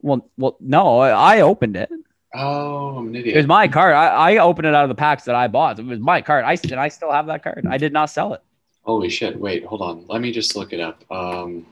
[0.00, 1.90] Well, well, no, I opened it.
[2.34, 3.36] Oh, I'm an idiot.
[3.36, 3.94] It was my card.
[3.94, 5.78] I, I opened it out of the packs that I bought.
[5.78, 6.44] It was my card.
[6.44, 7.66] I and I still have that card.
[7.68, 8.42] I did not sell it.
[8.82, 9.38] Holy shit!
[9.38, 10.06] Wait, hold on.
[10.08, 11.04] Let me just look it up.
[11.10, 11.66] Um,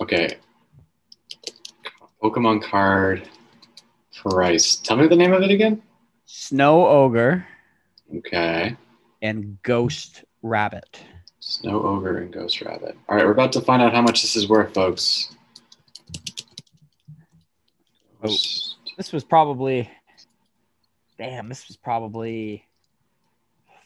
[0.00, 0.36] okay,
[2.22, 3.28] Pokemon card
[4.14, 4.76] price.
[4.76, 5.82] Tell me the name of it again.
[6.24, 7.46] Snow Ogre.
[8.16, 8.76] Okay.
[9.22, 11.00] And Ghost Rabbit.
[11.40, 12.96] Snow Ogre and Ghost Rabbit.
[13.08, 15.34] All right, we're about to find out how much this is worth, folks.
[18.22, 18.36] Oh,
[18.96, 19.88] this was probably,
[21.18, 22.64] damn, this was probably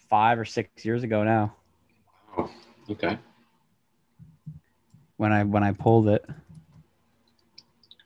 [0.08, 1.54] five or six years ago now.
[2.38, 2.50] Oh,
[2.88, 3.18] okay.
[5.20, 6.24] When I when I pulled it.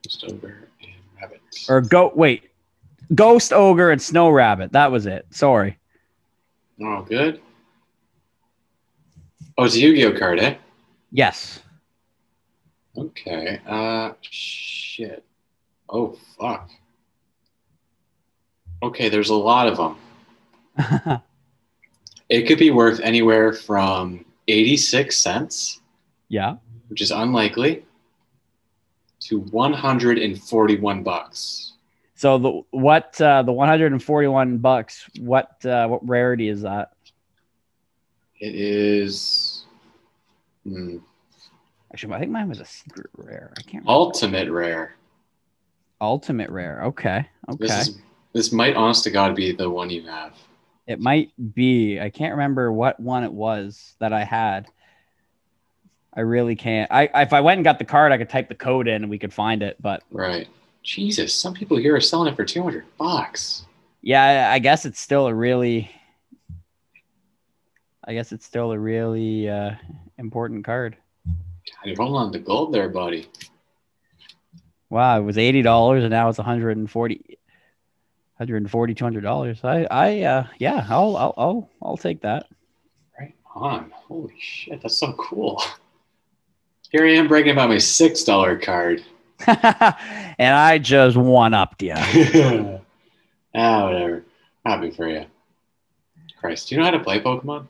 [0.02, 1.40] Ghost Ogre and Rabbit.
[1.68, 2.50] Or go wait,
[3.14, 4.72] Ghost Ogre and Snow Rabbit.
[4.72, 5.24] That was it.
[5.30, 5.78] Sorry.
[6.82, 7.40] Oh, good.
[9.56, 10.56] Oh, it's a Yu-Gi-Oh card, eh?
[11.12, 11.60] Yes.
[12.98, 13.60] Okay.
[13.64, 15.24] Uh, shit.
[15.88, 16.68] Oh, fuck.
[18.82, 19.76] Okay, there's a lot of
[20.76, 21.22] them.
[22.28, 25.80] it could be worth anywhere from 86 cents.
[26.28, 26.56] Yeah.
[26.88, 27.84] Which is unlikely
[29.20, 31.72] to 141 bucks.
[32.14, 35.08] So the what uh, the 141 bucks?
[35.18, 36.92] What uh, what rarity is that?
[38.40, 39.64] It is.
[40.64, 40.98] Hmm.
[41.92, 43.52] Actually, I think mine was a secret rare.
[43.56, 43.84] I can't.
[43.84, 43.90] Remember.
[43.90, 44.96] Ultimate rare.
[46.00, 46.82] Ultimate rare.
[46.84, 47.26] Okay.
[47.48, 47.66] Okay.
[47.66, 47.98] This, is,
[48.32, 50.34] this might, honest to God, be the one you have.
[50.86, 52.00] It might be.
[52.00, 54.68] I can't remember what one it was that I had.
[56.16, 56.90] I really can't.
[56.92, 59.10] I if I went and got the card, I could type the code in and
[59.10, 59.76] we could find it.
[59.80, 60.48] But right,
[60.82, 63.64] Jesus, some people here are selling it for two hundred bucks.
[64.00, 65.90] Yeah, I guess it's still a really.
[68.06, 69.72] I guess it's still a really uh,
[70.18, 70.96] important card.
[71.26, 73.26] God, you're holding on to gold there, buddy.
[74.90, 77.38] Wow, it was eighty dollars and now it's 140
[78.36, 79.64] 140 200 dollars.
[79.64, 82.46] I I uh yeah, I'll I'll I'll I'll take that.
[83.18, 83.90] Right on.
[83.92, 85.60] Holy shit, that's so cool.
[86.90, 89.02] Here I am bragging about my six dollar card.
[89.46, 91.94] and I just one upped you.
[93.54, 94.24] ah, whatever.
[94.64, 95.26] Happy for you.
[96.38, 97.66] Christ, do you know how to play Pokemon?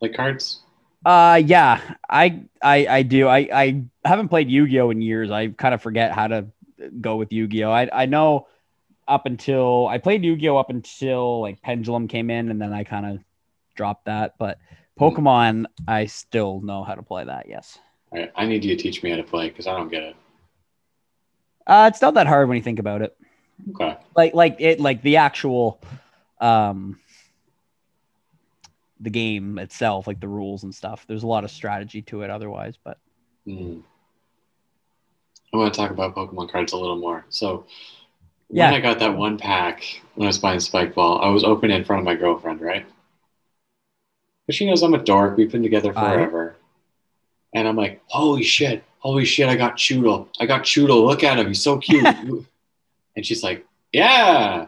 [0.00, 0.60] Like cards?
[1.04, 3.28] Uh yeah, I I I do.
[3.28, 5.30] I I haven't played Yu-Gi-Oh in years.
[5.30, 6.46] I kind of forget how to
[7.00, 7.70] go with Yu-Gi-Oh.
[7.70, 8.48] I I know
[9.08, 13.06] up until I played Yu-Gi-Oh up until like Pendulum came in and then I kind
[13.06, 13.18] of
[13.74, 14.58] dropped that, but
[14.98, 17.46] Pokemon I still know how to play that.
[17.48, 17.78] Yes.
[18.12, 20.16] I, I need you to teach me how to play because I don't get it.
[21.66, 23.16] Uh, it's not that hard when you think about it.
[23.70, 23.96] Okay.
[24.14, 25.80] Like like it like the actual
[26.40, 26.98] um
[29.00, 31.04] the game itself, like the rules and stuff.
[31.06, 32.98] There's a lot of strategy to it otherwise, but
[33.46, 33.80] Mm.
[35.52, 37.24] I want to talk about Pokemon cards a little more.
[37.28, 37.66] So,
[38.48, 38.72] when Yeah.
[38.72, 41.84] I got that one pack when I was buying Spike Ball, I was it in
[41.84, 42.84] front of my girlfriend, right?
[44.46, 45.36] But she knows I'm a dork.
[45.36, 46.55] We've been together forever.
[47.54, 50.28] And I'm like, holy shit, holy shit, I got Chewtle.
[50.40, 51.06] I got Chewtle.
[51.06, 51.46] Look at him.
[51.48, 52.04] He's so cute.
[53.16, 54.66] and she's like, yeah.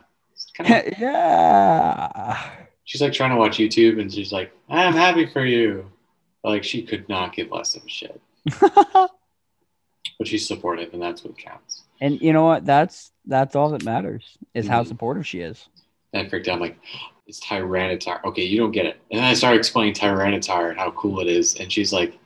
[0.54, 2.50] Kinda- yeah.
[2.84, 5.90] she's like trying to watch YouTube and she's like, I'm happy for you.
[6.42, 8.20] But, like, she could not give less of a shit.
[10.18, 11.84] But she's supportive, and that's what counts.
[12.00, 12.66] and you know what?
[12.66, 14.88] That's that's all that matters is how Mhm.
[14.88, 15.68] supportive she is.
[16.12, 16.54] And I freaked out.
[16.54, 16.76] I'm like,
[17.28, 18.24] it's Tyranitar.
[18.24, 19.00] Okay, you don't get it.
[19.12, 21.54] And then I started explaining Tyranitar and how cool it is.
[21.60, 22.18] And she's like,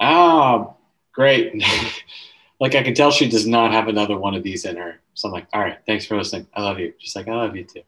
[0.00, 0.74] ah,
[1.12, 1.62] great.
[2.60, 5.00] like, I can tell she does not have another one of these in her.
[5.14, 6.46] So I'm like, all right, thanks for listening.
[6.54, 6.92] I love you.
[6.98, 7.82] She's like, I love you too.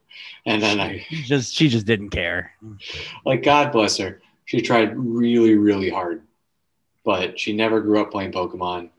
[0.45, 2.53] And then I, Just she just didn't care.
[3.25, 4.21] like, God bless her.
[4.45, 6.23] She tried really, really hard,
[7.05, 8.89] but she never grew up playing Pokemon.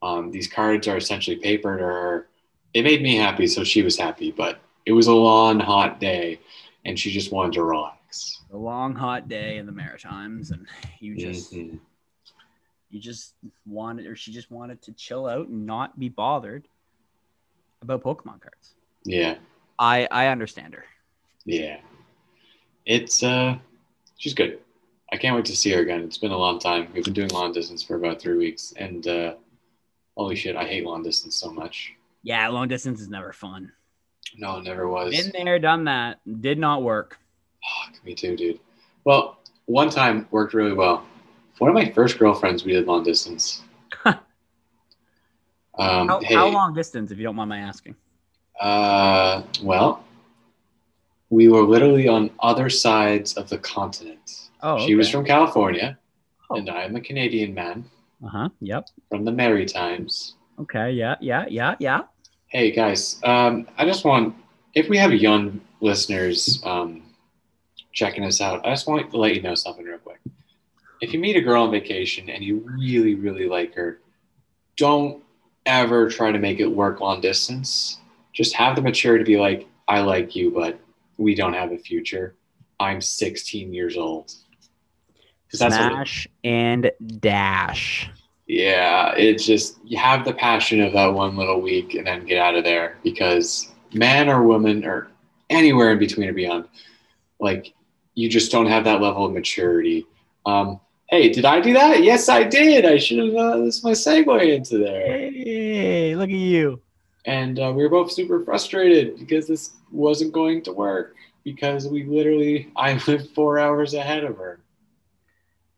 [0.00, 2.28] Um, these cards are essentially paper to her.
[2.72, 6.40] It made me happy, so she was happy, but it was a long, hot day,
[6.86, 8.40] and she just wanted to relax.
[8.52, 10.66] A long hot day in the Maritimes, and
[11.00, 11.78] you just Mhm.
[12.90, 13.34] You just
[13.66, 16.68] wanted, or she just wanted to chill out and not be bothered
[17.82, 18.74] about Pokemon cards.
[19.04, 19.36] Yeah,
[19.78, 20.84] I I understand her.
[21.44, 21.78] yeah.
[22.84, 23.58] It's uh,
[24.16, 24.60] she's good.
[25.12, 26.02] I can't wait to see her again.
[26.02, 26.88] It's been a long time.
[26.94, 29.34] We've been doing long distance for about three weeks, and uh,
[30.16, 31.92] holy shit, I hate long distance so much.
[32.22, 33.72] Yeah, long distance is never fun.
[34.36, 35.10] No, it never was.
[35.32, 36.20] Been there, done that.
[36.40, 37.18] Did not work.
[37.86, 38.60] Fuck, me too, dude.
[39.04, 41.04] Well, one time worked really well.
[41.58, 43.62] One of my first girlfriends, we did long distance.
[44.04, 44.18] um,
[45.78, 47.94] How, hey, how long distance, if you don't mind my asking?
[48.60, 50.04] Uh, well,
[51.30, 54.48] we were literally on other sides of the continent.
[54.62, 55.98] Oh, She was from California,
[56.48, 56.56] Oh.
[56.56, 57.84] and I'm a Canadian man
[58.24, 58.48] Uh huh.
[58.60, 58.88] Yep.
[59.08, 60.34] from the Maritimes.
[60.60, 60.92] Okay.
[60.92, 61.16] Yeah.
[61.20, 61.44] Yeah.
[61.48, 61.74] Yeah.
[61.80, 62.02] Yeah.
[62.48, 64.34] Hey guys, um, I just want
[64.74, 67.02] if we have young listeners um,
[67.92, 70.20] checking us out, I just want to let you know something real quick.
[71.00, 74.00] If you meet a girl on vacation and you really, really like her,
[74.76, 75.22] don't
[75.66, 77.98] ever try to make it work long distance.
[78.32, 80.78] Just have the maturity to be like, I like you, but
[81.18, 82.34] we don't have a future.
[82.80, 84.32] I'm 16 years old.
[85.52, 88.10] it- Smash and dash.
[88.46, 92.38] yeah, it's just you have the passion of that one little week and then get
[92.38, 95.08] out of there because man or woman or
[95.48, 96.66] anywhere in between or beyond,
[97.40, 97.72] like
[98.14, 100.06] you just don't have that level of maturity.
[100.44, 102.02] Um, hey, did I do that?
[102.02, 102.84] Yes, I did.
[102.84, 103.34] I should have.
[103.34, 105.30] Uh, this is my segue into there.
[105.30, 106.80] Hey, look at you.
[107.24, 112.04] And uh, we were both super frustrated because this wasn't going to work because we
[112.04, 114.60] literally I lived four hours ahead of her.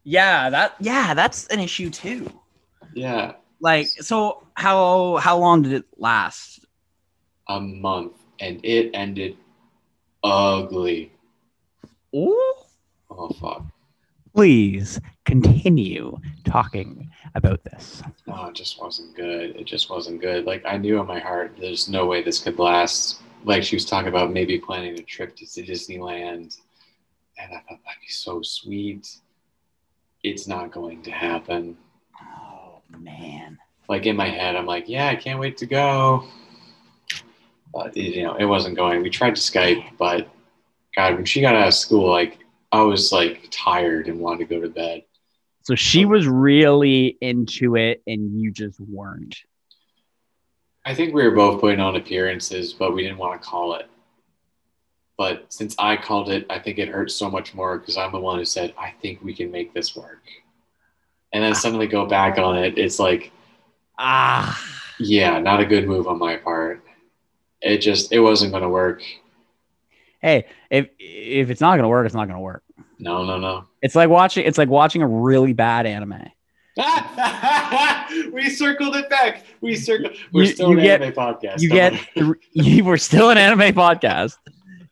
[0.05, 0.51] Yeah.
[0.51, 0.75] That.
[0.81, 1.15] Yeah.
[1.15, 2.31] That's an issue too.
[2.95, 6.65] Yeah, Like, so how how long did it last?
[7.51, 9.37] a month, and it ended
[10.25, 11.13] ugly.
[12.15, 12.55] Ooh.
[13.11, 13.63] Oh fuck.
[14.39, 18.05] Please continue talking about this.
[18.29, 19.57] No, it just wasn't good.
[19.57, 20.45] It just wasn't good.
[20.45, 23.21] Like I knew in my heart, there's no way this could last.
[23.43, 26.57] Like she was talking about maybe planning a trip to Disneyland,
[27.37, 29.09] and I thought that'd be so sweet.
[30.23, 31.77] It's not going to happen.
[32.23, 33.59] Oh man.
[33.89, 36.23] Like in my head, I'm like, yeah, I can't wait to go.
[37.75, 39.03] But you know, it wasn't going.
[39.03, 40.29] We tried to Skype, but
[40.95, 42.39] God, when she got out of school, like
[42.73, 45.05] I was like tired and wanted to go to bed.
[45.63, 49.37] So she was really into it, and you just weren't.
[50.85, 53.87] I think we were both putting on appearances, but we didn't want to call it.
[55.19, 58.21] But since I called it, I think it hurts so much more because I'm the
[58.21, 60.23] one who said, I think we can make this work.
[61.33, 62.79] And then suddenly go back on it.
[62.79, 63.33] It's like,
[63.99, 64.59] Ah.
[65.01, 66.83] yeah, not a good move on my part.
[67.61, 69.03] It just, it wasn't going to work.
[70.21, 72.63] Hey, if if it's not gonna work, it's not gonna work.
[72.99, 73.65] No, no, no.
[73.83, 74.45] It's like watching.
[74.47, 76.25] It's like watching a really bad anime.
[78.33, 79.45] we circled it back.
[79.61, 80.17] We circled.
[80.33, 81.61] We're You- still you an get- anime podcast.
[81.61, 81.95] You get.
[82.53, 84.37] you were still an anime podcast.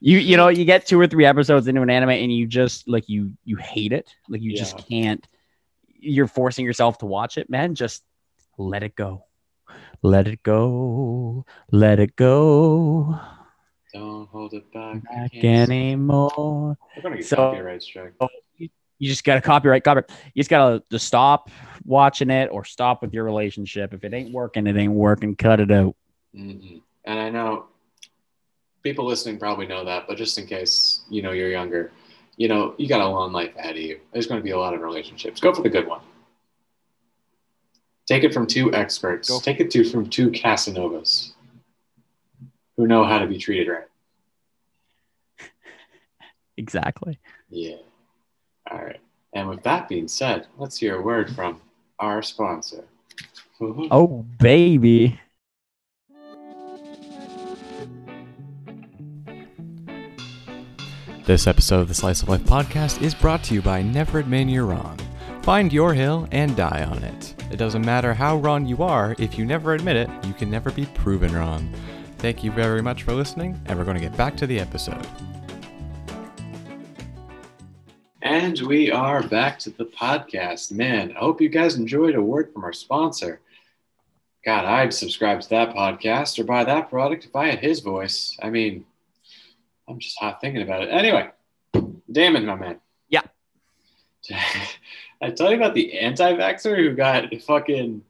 [0.01, 2.87] You you know you get two or three episodes into an anime and you just
[2.89, 4.15] like you you hate it.
[4.29, 5.27] Like you just can't.
[5.99, 7.75] You're forcing yourself to watch it, man.
[7.75, 8.05] Just
[8.59, 9.25] let it go.
[10.03, 11.47] Let it go.
[11.73, 13.19] Let it go.
[13.99, 15.03] Don't hold it back.
[15.05, 16.77] Back anymore.
[16.97, 18.13] We're going to get So- copyright strike.
[18.59, 20.11] you just gotta copyright copyright.
[20.35, 21.51] You just gotta just stop
[21.85, 23.93] watching it or stop with your relationship.
[23.93, 25.37] If it ain't working, it ain't working.
[25.37, 25.95] Cut it out.
[26.35, 27.67] hmm And I know
[28.83, 31.93] people listening probably know that, but just in case you know you're younger,
[32.37, 34.01] you know you got a long life ahead of you.
[34.13, 35.41] There's going to be a lot of relationships.
[35.41, 36.01] Go for the good one.
[38.07, 39.29] Take it from two experts.
[39.29, 39.41] Go.
[39.41, 41.33] Take it to from two Casanovas
[42.77, 43.87] who know how to be treated right.
[46.59, 47.19] Exactly.
[47.51, 47.77] Yeah.
[48.71, 49.01] All right.
[49.35, 51.61] And with that being said, let's hear a word from
[51.99, 52.85] our sponsor.
[53.61, 53.89] Mm-hmm.
[53.91, 55.21] Oh baby.
[61.25, 64.49] This episode of the Slice of Life podcast is brought to you by Never Admit
[64.49, 64.99] You're Wrong.
[65.43, 67.35] Find your hill and die on it.
[67.51, 70.71] It doesn't matter how wrong you are, if you never admit it, you can never
[70.71, 71.73] be proven wrong.
[72.19, 75.07] Thank you very much for listening, and we're going to get back to the episode.
[78.23, 80.73] And we are back to the podcast.
[80.73, 83.41] Man, I hope you guys enjoyed a word from our sponsor.
[84.45, 88.37] God, I'd subscribe to that podcast or buy that product if I had his voice.
[88.43, 88.85] I mean,
[89.89, 90.89] I'm just hot thinking about it.
[90.89, 91.31] Anyway,
[92.11, 92.81] Damon, my man.
[93.09, 93.23] Yeah.
[95.21, 98.03] I tell you about the anti-vaxxer who got fucking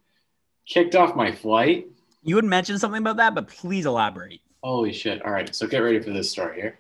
[0.67, 1.89] kicked off my flight.
[2.27, 4.41] You would mention something about that, but please elaborate.
[4.61, 5.25] Holy shit.
[5.25, 6.79] All right, so get ready for this story here.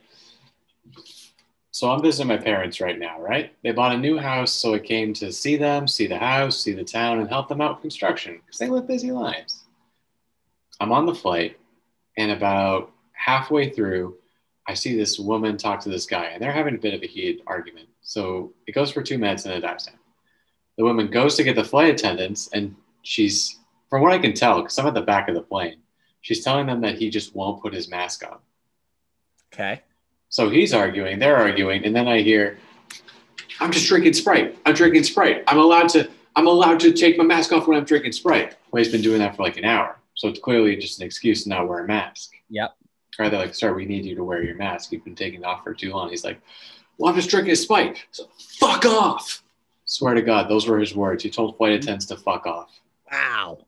[1.70, 3.52] So I'm visiting my parents right now, right?
[3.62, 6.72] They bought a new house, so I came to see them, see the house, see
[6.72, 9.62] the town, and help them out with construction because they live busy lives.
[10.80, 11.61] I'm on the flight,
[12.16, 14.16] and about halfway through,
[14.66, 17.06] I see this woman talk to this guy, and they're having a bit of a
[17.06, 17.88] heated argument.
[18.02, 19.94] So it goes for two minutes and it dies down.
[20.76, 24.62] The woman goes to get the flight attendants, and she's, from what I can tell,
[24.62, 25.79] because I'm at the back of the plane,
[26.20, 28.38] she's telling them that he just won't put his mask on.
[29.53, 29.83] Okay.
[30.29, 32.59] So he's arguing, they're arguing, and then I hear,
[33.61, 34.59] "I'm just drinking Sprite.
[34.66, 35.44] I'm drinking Sprite.
[35.46, 36.11] I'm allowed to.
[36.35, 39.20] I'm allowed to take my mask off when I'm drinking Sprite." Well, he's been doing
[39.20, 41.87] that for like an hour, so it's clearly just an excuse to not wear a
[41.87, 42.33] mask.
[42.51, 42.77] Yep.
[43.18, 44.92] Or they're like, "Sir, we need you to wear your mask.
[44.92, 46.40] You've been taking it off for too long." He's like,
[46.99, 48.05] "Well, I'm just drinking a Sprite.
[48.11, 49.42] So fuck off."
[49.85, 51.22] Swear to God, those were his words.
[51.22, 52.81] He told flight attendants to fuck off.
[53.11, 53.65] Wow.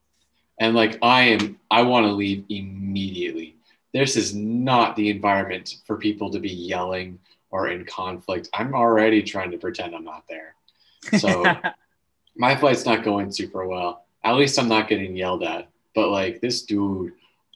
[0.61, 3.57] And like I am, I want to leave immediately.
[3.93, 7.19] This is not the environment for people to be yelling
[7.51, 8.49] or in conflict.
[8.53, 10.55] I'm already trying to pretend I'm not there.
[11.19, 11.45] So
[12.37, 14.05] my flight's not going super well.
[14.25, 15.69] At least I'm not getting yelled at.
[15.95, 17.13] But like this dude,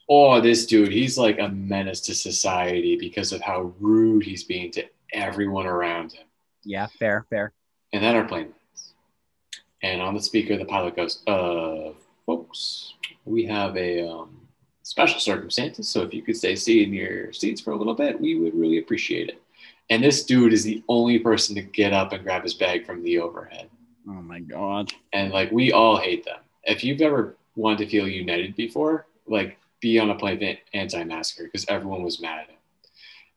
[0.09, 4.71] oh, this dude, he's like a menace to society because of how rude he's being
[4.71, 6.25] to everyone around him.
[6.63, 7.53] yeah, fair, fair.
[7.91, 8.53] And then our plane.
[9.83, 11.91] And on the speaker, the pilot goes, uh,
[12.25, 12.93] folks,
[13.25, 14.39] we have a um,
[14.83, 15.89] special circumstances.
[15.89, 18.53] So if you could stay seated in your seats for a little bit, we would
[18.53, 19.41] really appreciate it.
[19.89, 23.03] And this dude is the only person to get up and grab his bag from
[23.03, 23.69] the overhead.
[24.07, 24.91] Oh my god.
[25.11, 26.39] And like, we all hate them.
[26.63, 31.43] If you've ever wanted to feel united before, like, be on a plane anti masker
[31.43, 32.55] because everyone was mad at him.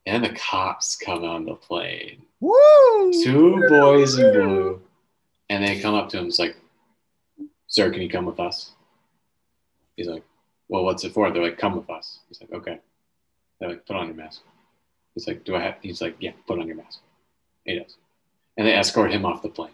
[0.05, 3.11] And the cops come on the plane Woo!
[3.23, 4.81] two boys in blue,
[5.49, 6.27] and they come up to him.
[6.27, 6.55] It's like,
[7.67, 8.71] "Sir, can you come with us?"
[9.97, 10.23] He's like,
[10.69, 12.79] "Well, what's it for?" They're like, "Come with us." He's like, "Okay."
[13.59, 14.41] They're like, "Put on your mask."
[15.13, 16.99] He's like, "Do I have?" He's like, "Yeah, put on your mask."
[17.65, 17.95] He does,
[18.55, 19.71] and they escort him off the plane.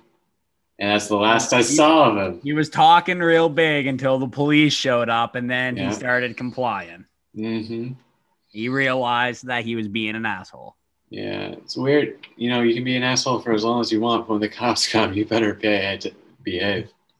[0.79, 2.41] And that's the last I saw of him.
[2.43, 5.89] He was talking real big until the police showed up, and then Yeah.
[5.89, 7.05] he started complying.
[7.37, 7.93] Mm-hmm.
[8.47, 10.75] He realized that he was being an asshole.
[11.09, 12.25] Yeah, it's weird.
[12.37, 14.27] You know, you can be an asshole for as long as you want.
[14.27, 16.89] But when the cops come, you better pay to behave.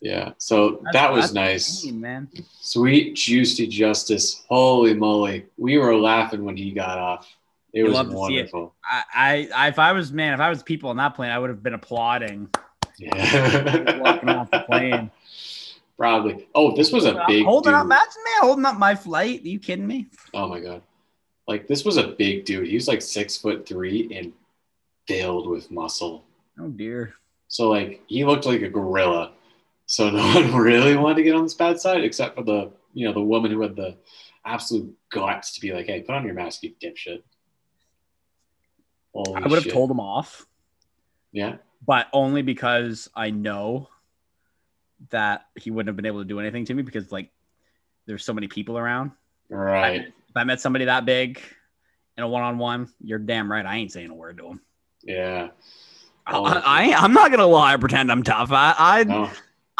[0.00, 0.32] Yeah.
[0.38, 1.84] So That's- that was nice.
[1.84, 2.28] mean, man.
[2.60, 4.44] Sweet juicy justice.
[4.48, 5.46] Holy moly.
[5.56, 7.28] We were laughing when he got off.
[7.72, 8.16] It You was see it.
[8.16, 8.74] wonderful.
[8.84, 11.38] I, I, I, if I was man, if I was people on that plane, I
[11.38, 12.48] would have been applauding.
[12.98, 13.98] Yeah.
[14.00, 15.10] Walking off the plane.
[15.96, 16.48] Probably.
[16.54, 17.78] Oh, this was a uh, big holding dude.
[17.80, 19.42] up, imagine man holding up my flight.
[19.42, 20.06] Are you kidding me?
[20.32, 20.82] Oh my god.
[21.48, 22.68] Like this was a big dude.
[22.68, 24.32] He was like six foot three and
[25.08, 26.24] filled with muscle.
[26.60, 27.14] Oh dear.
[27.48, 29.32] So like he looked like a gorilla.
[29.90, 33.06] So no one really wanted to get on this bad side except for the you
[33.06, 33.96] know the woman who had the
[34.44, 37.22] absolute guts to be like, hey, put on your mask, you dipshit.
[39.14, 39.72] Holy I would have shit.
[39.72, 40.46] told him off,
[41.32, 41.56] Yeah.
[41.84, 43.88] but only because I know
[45.10, 47.30] that he wouldn't have been able to do anything to me because like
[48.06, 49.12] there's so many people around.
[49.48, 50.02] Right.
[50.28, 51.40] If I met somebody that big
[52.16, 54.60] in a one-on-one, you're damn right I ain't saying a word to him.
[55.02, 55.48] Yeah.
[56.26, 58.50] I, I, I'm not gonna lie, pretend I'm tough.
[58.52, 59.30] I, I, No.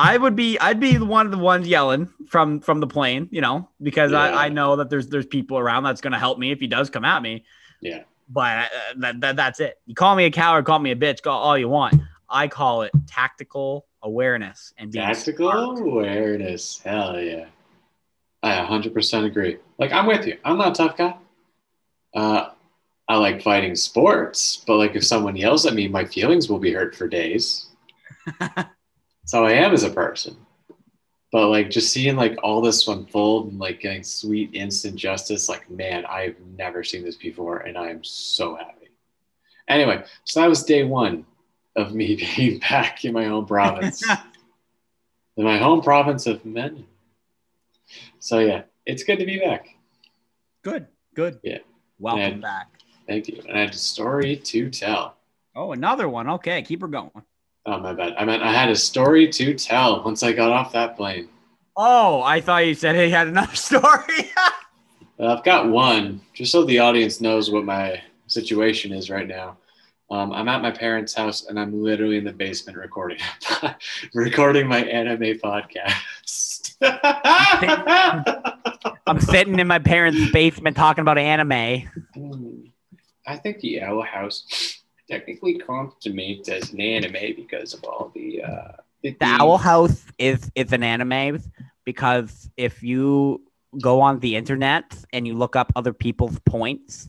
[0.01, 3.28] I would be, I'd be the one of the ones yelling from from the plane,
[3.32, 4.20] you know, because Yeah.
[4.20, 6.88] I, I know that there's there's people around that's gonna help me if he does
[6.88, 7.44] come at me.
[7.80, 8.05] Yeah.
[8.28, 8.68] But uh,
[8.99, 9.78] that, that that's it.
[9.86, 12.01] You call me a coward, call me a bitch, call all you want.
[12.30, 15.80] I call it tactical awareness and being Tactical smart.
[15.80, 16.80] awareness.
[16.84, 17.46] Hell yeah.
[18.42, 19.57] I 100% agree.
[19.78, 20.36] Like, I'm with you.
[20.44, 21.16] I'm not a tough guy.
[22.14, 22.51] Uh,
[23.09, 26.72] I like fighting sports, but like if someone yells at me, my feelings will be
[26.72, 27.66] hurt for days.
[29.29, 30.39] That's how I am as a person.
[31.31, 35.68] But like just seeing like all this unfold and like getting sweet instant justice, like
[35.68, 38.89] man, I've never seen this before, and I am so happy.
[39.68, 41.26] Anyway, so that was day one
[41.76, 44.03] of me being back in my home province,
[45.37, 46.87] in my home province of men.
[48.20, 49.66] So yeah, it's good to be back.
[50.62, 51.39] Good, good.
[51.43, 51.59] Yeah.
[51.99, 52.68] Welcome And- back.
[53.07, 53.43] Thank you.
[53.47, 55.16] And I had a story to tell.
[55.55, 56.31] Oh, another one.
[56.31, 57.11] Okay, keep her going.
[57.68, 58.14] Oh my bad.
[58.16, 61.28] I meant I had a story to tell once I got off that plane.
[61.76, 64.30] Oh, I thought you said he had another story.
[65.20, 69.58] Uh, I've got one, just so the audience knows what my situation is right now.
[70.10, 73.18] Um, I'm at my parents' house and I'm literally in the basement recording,
[74.14, 76.74] recording my anime podcast.
[79.06, 81.86] I'm sitting in my parents' basement talking about anime.
[82.14, 82.60] Hmm.
[83.26, 84.78] I think the Owl House
[85.09, 89.59] technically counts to me as an anime because of all the uh, the, The Owl
[89.59, 91.40] House is is an anime
[91.84, 93.42] because if you
[93.80, 97.09] go on the internet and you look up other people's points,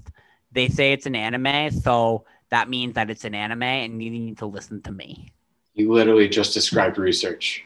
[0.51, 4.37] they say it's an anime, so that means that it's an anime, and you need
[4.39, 5.31] to listen to me,
[5.73, 7.63] You literally just described research.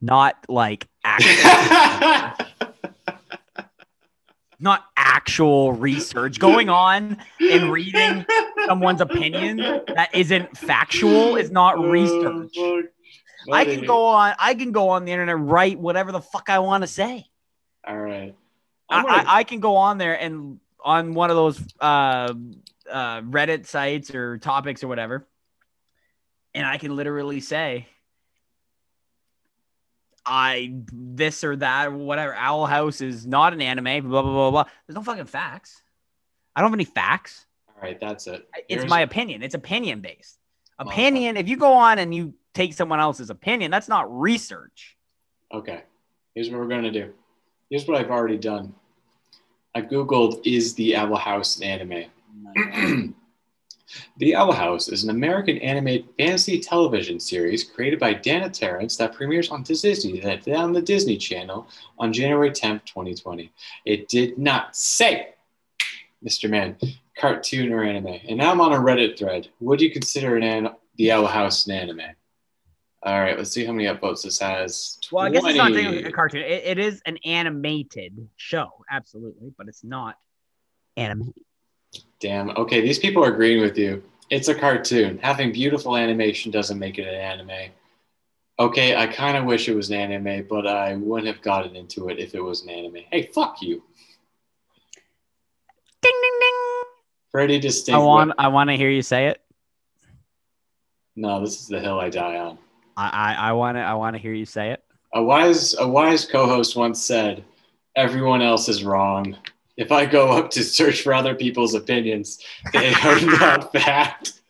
[0.00, 2.46] not like actual,
[4.60, 6.38] not actual research.
[6.38, 7.18] Going on
[7.50, 8.24] and reading
[8.66, 12.54] someone's opinion that isn't factual is not research.
[12.58, 12.82] Oh.
[13.52, 14.34] I can go on.
[14.38, 17.26] I can go on the internet, write whatever the fuck I want to say.
[17.86, 18.34] All right.
[18.88, 22.34] I, gonna- I, I can go on there and on one of those uh,
[22.90, 25.26] uh, Reddit sites or topics or whatever,
[26.54, 27.86] and I can literally say,
[30.26, 32.34] I this or that or whatever.
[32.34, 34.08] Owl House is not an anime.
[34.08, 34.64] Blah blah blah blah.
[34.86, 35.82] There's no fucking facts.
[36.54, 37.46] I don't have any facts.
[37.68, 38.48] All right, that's it.
[38.68, 39.42] It's my opinion.
[39.42, 40.38] It's opinion based.
[40.78, 41.36] Well, oh, Opinion.
[41.36, 44.96] If you go on and you take someone else's opinion, that's not research.
[45.52, 45.82] Okay.
[46.34, 47.12] Here's what we're gonna do.
[47.70, 48.74] Here's what I've already done.
[49.74, 52.10] I googled is the Owl House an anime?
[54.18, 59.14] the Owl House is an American animated fantasy television series created by Dana Terrace that
[59.14, 60.22] premieres on Disney
[60.52, 63.52] on the Disney Channel on January 10th, 2020.
[63.84, 65.34] It did not say,
[66.26, 66.50] Mr.
[66.50, 66.76] Man,
[67.18, 68.18] cartoon or anime.
[68.28, 69.48] And now I'm on a Reddit thread.
[69.60, 72.02] Would you consider an, an the Owl House an anime?
[73.02, 74.98] All right, let's see how many upvotes this has.
[75.10, 76.42] Well, I guess it's not technically a cartoon.
[76.42, 80.16] It, it is an animated show, absolutely, but it's not
[80.98, 81.32] anime.
[82.20, 82.50] Damn.
[82.50, 84.02] Okay, these people are agreeing with you.
[84.28, 85.18] It's a cartoon.
[85.22, 87.72] Having beautiful animation doesn't make it an anime.
[88.58, 92.10] Okay, I kind of wish it was an anime, but I wouldn't have gotten into
[92.10, 92.98] it if it was an anime.
[93.10, 93.82] Hey, fuck you.
[96.02, 96.54] Ding ding ding.
[97.32, 97.96] Pretty distinct.
[97.96, 98.32] I want.
[98.38, 99.40] I want to hear you say it.
[101.16, 102.58] No, this is the hill I die on.
[102.96, 103.34] I.
[103.38, 103.80] I want to.
[103.80, 104.82] I want to hear you say it.
[105.14, 107.44] A wise, a wise co-host once said,
[107.96, 109.36] "Everyone else is wrong.
[109.76, 112.38] If I go up to search for other people's opinions,
[112.72, 114.40] they are not fact."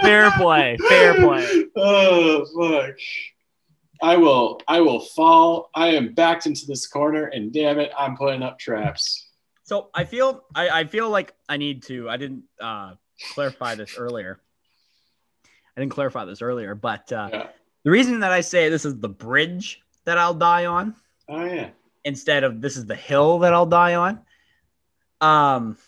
[0.00, 0.76] Fair play.
[0.88, 1.64] Fair play.
[1.76, 2.96] Oh fuck.
[4.02, 5.70] I will I will fall.
[5.74, 9.28] I am backed into this corner and damn it, I'm putting up traps.
[9.64, 10.44] So I feel.
[10.54, 12.10] I, I feel like I need to.
[12.10, 12.94] I didn't uh,
[13.32, 14.40] clarify this earlier.
[15.76, 17.46] I didn't clarify this earlier, but uh, Yeah.
[17.84, 20.94] the reason that I say this is the bridge that I'll die on
[21.28, 21.70] Oh yeah.
[22.04, 24.20] instead of this is the hill that I'll die on.
[25.20, 25.78] Um,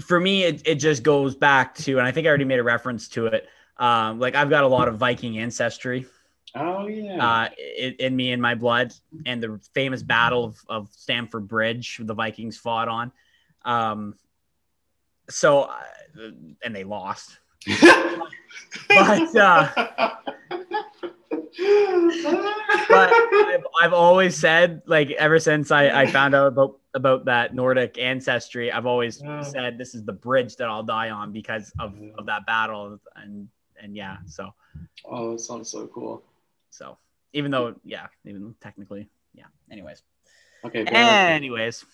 [0.00, 2.62] for me, it, it just goes back to, and I think I already made a
[2.64, 3.46] reference to it.
[3.76, 6.06] Um, like I've got a lot of Viking ancestry
[6.54, 7.24] Oh yeah.
[7.24, 7.48] uh,
[7.78, 8.92] in, in me in my blood,
[9.26, 13.12] and the famous battle of, of Stamford Bridge the Vikings fought on.
[13.64, 14.14] Um,
[15.28, 16.30] so, uh,
[16.64, 17.38] and they lost.
[18.88, 19.68] but, uh,
[22.88, 27.54] but I've, I've always said like ever since I, I found out about about that
[27.54, 29.42] Nordic ancestry, I've always Yeah.
[29.42, 33.48] said this is the bridge that I'll die on because of, of that battle and
[33.80, 34.52] and yeah so
[35.04, 36.22] oh, that sounds so cool.
[36.70, 36.96] So
[37.32, 40.02] even though yeah even technically yeah anyways
[40.64, 40.84] Okay.
[40.84, 41.34] bear with me.
[41.34, 41.84] anyways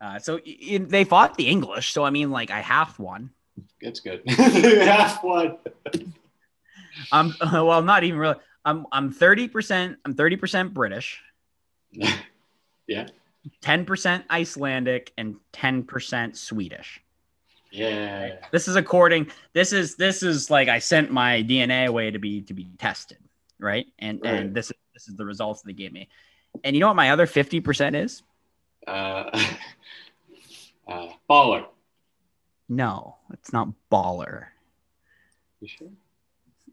[0.00, 0.40] uh, so
[0.80, 3.30] they fought the English so I mean like I half won
[3.80, 4.22] It's good.
[4.28, 5.58] Half one.
[7.12, 11.20] I'm well not even really I'm I'm thirty percent I'm thirty percent British
[12.86, 13.08] yeah.
[13.62, 17.01] 10% Icelandic and 10% Swedish.
[17.72, 18.36] Yeah.
[18.50, 19.30] This is according.
[19.54, 23.18] This is this is like I sent my DNA away to be to be tested,
[23.58, 23.86] right?
[23.98, 24.34] And Right.
[24.34, 26.08] and this is this is the results they gave me.
[26.64, 28.22] And you know what my other fifty percent is?
[28.86, 29.24] Uh,
[30.86, 31.64] uh, baller.
[32.68, 34.46] No, it's not baller.
[35.60, 35.88] You sure?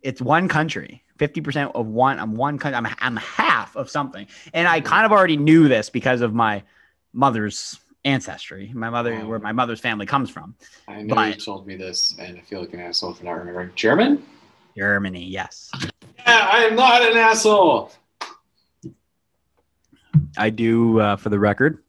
[0.01, 1.03] It's one country.
[1.17, 2.19] Fifty percent of one.
[2.19, 2.75] I'm one country.
[2.77, 4.27] I'm I'm half of something.
[4.53, 6.63] And I kind of already knew this because of my
[7.13, 7.79] mother's
[8.09, 8.71] ancestry.
[8.73, 9.27] My mother, Oh.
[9.27, 10.55] where my mother's family comes from.
[10.87, 13.71] I know you told me this, and I feel like an asshole for not remembering.
[13.75, 14.23] German?
[14.77, 15.71] Germany, yes.
[15.81, 17.91] Yeah, I am not an asshole.
[20.37, 21.83] I do, uh, for the record.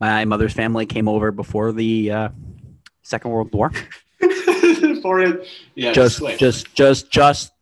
[0.00, 2.28] My mother's family came over before the uh,
[3.02, 3.72] Second World War.
[5.02, 5.46] for it.
[5.74, 7.52] Yeah, just, just, just, just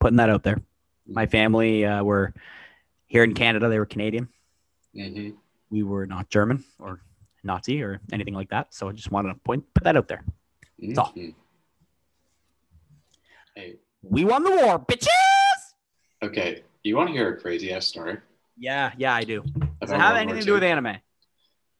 [0.00, 0.60] putting that out there.
[1.06, 2.34] My family uh, were
[3.06, 3.68] here in Canada.
[3.68, 4.28] They were Canadian.
[4.94, 5.36] Mhm.
[5.70, 7.00] We were not German or
[7.44, 8.72] Nazi or anything like that.
[8.74, 10.24] So I just wanted to point, put that out there.
[10.96, 11.12] all.
[11.12, 11.34] Mhm.
[13.54, 15.08] Hey, We won the war, bitches.
[16.22, 16.62] okay.
[16.84, 18.18] You want to hear a crazy ass story?
[18.56, 19.42] Yeah, yeah, I do.
[19.80, 20.96] Does it have anything to do with anime?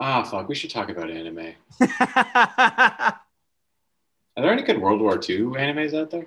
[0.00, 0.48] Ah, fuck.
[0.48, 1.54] We should talk about anime.
[1.80, 3.20] Are
[4.36, 6.26] there any good World War II animes out there?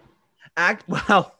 [0.57, 1.37] Act well.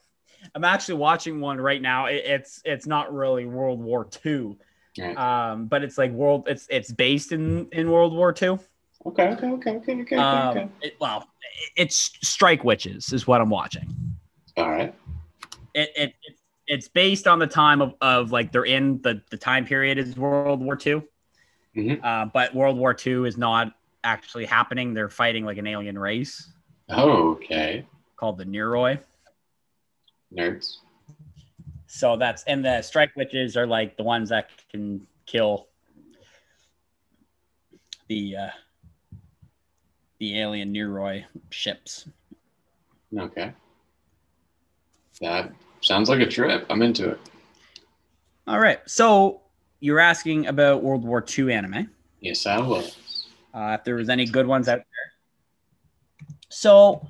[0.55, 2.07] I'm actually watching one right now.
[2.07, 4.57] It, it's it's not really World War II,
[4.99, 5.17] Right.
[5.17, 6.47] um, but it's like world.
[6.47, 8.57] It's it's based in in World War II.
[9.05, 10.67] Okay, okay, okay, okay, okay, Um, okay.
[10.81, 13.87] it- well, it- it's Strike Witches is what I'm watching.
[14.57, 14.93] All right.
[15.73, 19.37] It, it it's it's based on the time of, of like they're in the the
[19.37, 21.01] time period is World War II,
[21.75, 22.03] Mhm.
[22.03, 23.73] uh, but World War II is not
[24.03, 24.93] actually happening.
[24.93, 26.51] They're fighting like an alien race
[26.89, 27.85] Oh, Okay.
[28.17, 28.99] called the Neuroi.
[30.33, 30.77] Nerds.
[31.93, 35.67] So that's and the strike witches are like the ones that can kill
[38.07, 38.49] the uh
[40.19, 42.07] the alien Neuroi ships.
[43.15, 43.51] Okay.
[45.19, 46.65] That sounds like a trip.
[46.69, 47.19] I'm into it.
[48.47, 48.79] All right.
[48.87, 49.41] So
[49.81, 51.89] you're asking about World War II anime.
[52.21, 52.95] Yes, I was.
[53.53, 56.25] Uh, if there was any good ones out there.
[56.47, 57.05] So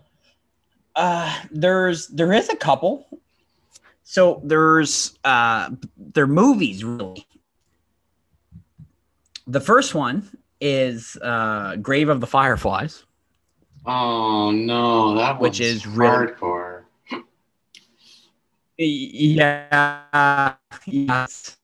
[0.96, 3.21] uh there's there is a couple.
[4.12, 7.26] So there's uh they're movies really.
[9.48, 10.28] The first one
[10.60, 13.06] is uh Grave of the Fireflies.
[13.86, 16.84] Oh no, that Which is really- hardcore.
[18.78, 20.56] Yeah,
[20.86, 21.56] yes.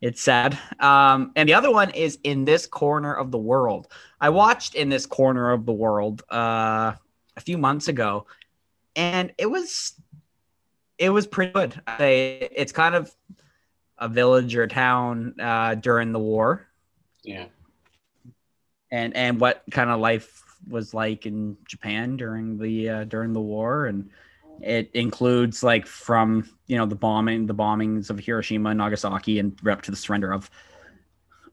[0.00, 0.58] It's sad.
[0.80, 3.88] Um, and the other one is in this corner of the world.
[4.18, 6.94] I watched in this corner of the world uh,
[7.36, 8.26] a few months ago,
[8.94, 9.92] and it was
[10.98, 11.80] it was pretty good.
[11.86, 13.14] I, it's kind of
[13.98, 16.66] a village or a town uh, during the war,
[17.24, 17.46] Yeah.
[18.90, 23.40] and and what kind of life was like in Japan during the uh, during the
[23.40, 24.10] war, and
[24.62, 29.58] it includes like from you know the bombing, the bombings of Hiroshima and Nagasaki, and
[29.62, 30.50] right up to the surrender of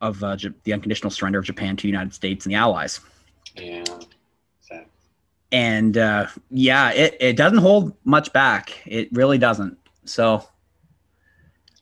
[0.02, 3.00] of uh, J- the unconditional surrender of Japan to the United States and the Allies.
[3.56, 3.84] Yeah.
[5.54, 8.82] And uh, yeah, it, it doesn't hold much back.
[8.88, 9.78] It really doesn't.
[10.04, 10.44] So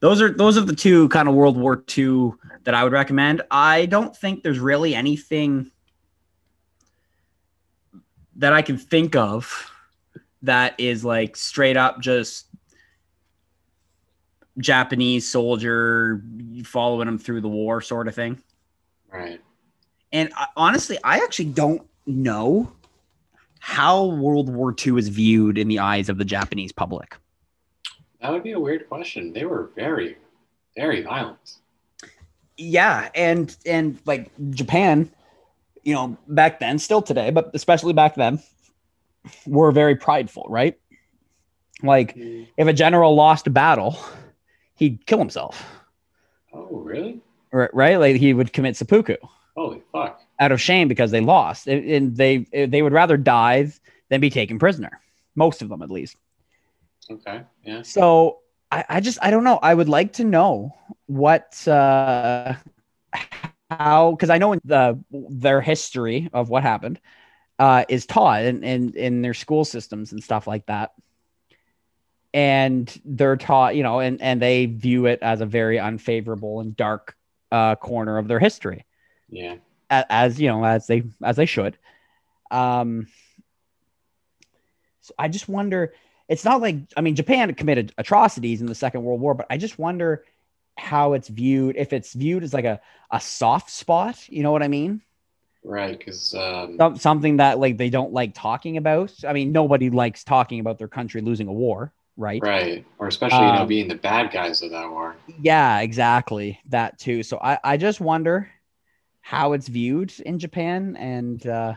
[0.02, 2.34] those are those are the two kind of World War II
[2.66, 3.42] that I would recommend.
[3.50, 5.72] I don't think there's really anything
[8.36, 9.72] that I can think of
[10.42, 12.48] that is like straight up just
[14.58, 16.22] Japanese soldier
[16.66, 18.42] following him through the war sort of thing.
[19.10, 19.40] Right.
[20.12, 22.74] And I, honestly, I actually don't know
[23.62, 27.16] how World War II is viewed in the eyes of the Japanese public.
[28.20, 29.34] That would be a weird question.
[29.34, 30.18] They were very,
[30.76, 31.58] very violent.
[32.58, 35.12] Yeah, and and like Japan,
[35.84, 38.42] you know, back then, still today, but especially back then,
[39.46, 40.78] were very prideful, right?
[41.84, 42.44] Like mm-hmm.
[42.58, 43.98] if a general lost a battle,
[44.76, 45.64] he'd kill himself,
[46.52, 47.22] Oh, really?
[47.52, 47.74] right?
[47.74, 48.00] right?
[48.00, 49.18] Like he would commit seppuku.
[49.56, 50.20] Holy fuck.
[50.42, 53.72] Out of shame because they lost and- they they would rather die
[54.10, 55.00] than be taken prisoner
[55.36, 56.18] most of them at least
[57.10, 57.44] Okay.
[57.64, 57.82] Yeah.
[57.84, 58.40] so
[58.72, 60.76] i, I just i don't know i would like to know
[61.08, 62.56] what uh
[63.70, 67.00] how because i know in the their history of what happened
[67.60, 70.92] uh is taught in, in in their school systems and stuff like that
[72.34, 76.76] and they're taught you know and and they view it as a very unfavorable and
[76.76, 77.16] dark
[77.52, 78.86] uh corner of their history
[79.30, 79.56] Yeah.
[79.92, 81.78] As you know as they as they should
[82.52, 83.08] um
[85.02, 85.94] so i just wonder
[86.28, 89.58] it's not like i mean japan committed atrocities in the second world war but i
[89.58, 90.24] just wonder
[90.78, 92.80] how it's viewed if it's viewed as like a,
[93.12, 95.02] a soft spot you know what i mean
[95.64, 99.14] Right, because um, Some- something that like they don't like talking about.
[99.28, 102.42] I mean, nobody likes talking about their country losing a war, right?
[102.42, 105.16] right, or especially you know Um, being the bad guys of that war.
[105.40, 106.60] Yeah, exactly.
[106.70, 107.22] That too.
[107.22, 108.50] So I, I just wonder
[109.22, 110.96] how it's viewed in Japan.
[110.98, 111.74] And uh,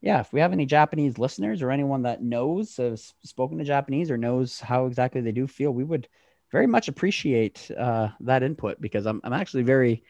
[0.00, 4.10] yeah, if we have any Japanese listeners or anyone that knows, has spoken to Japanese
[4.10, 6.08] or knows how exactly they do feel, we would
[6.50, 10.02] very much appreciate uh, that input because I'm, I'm actually very,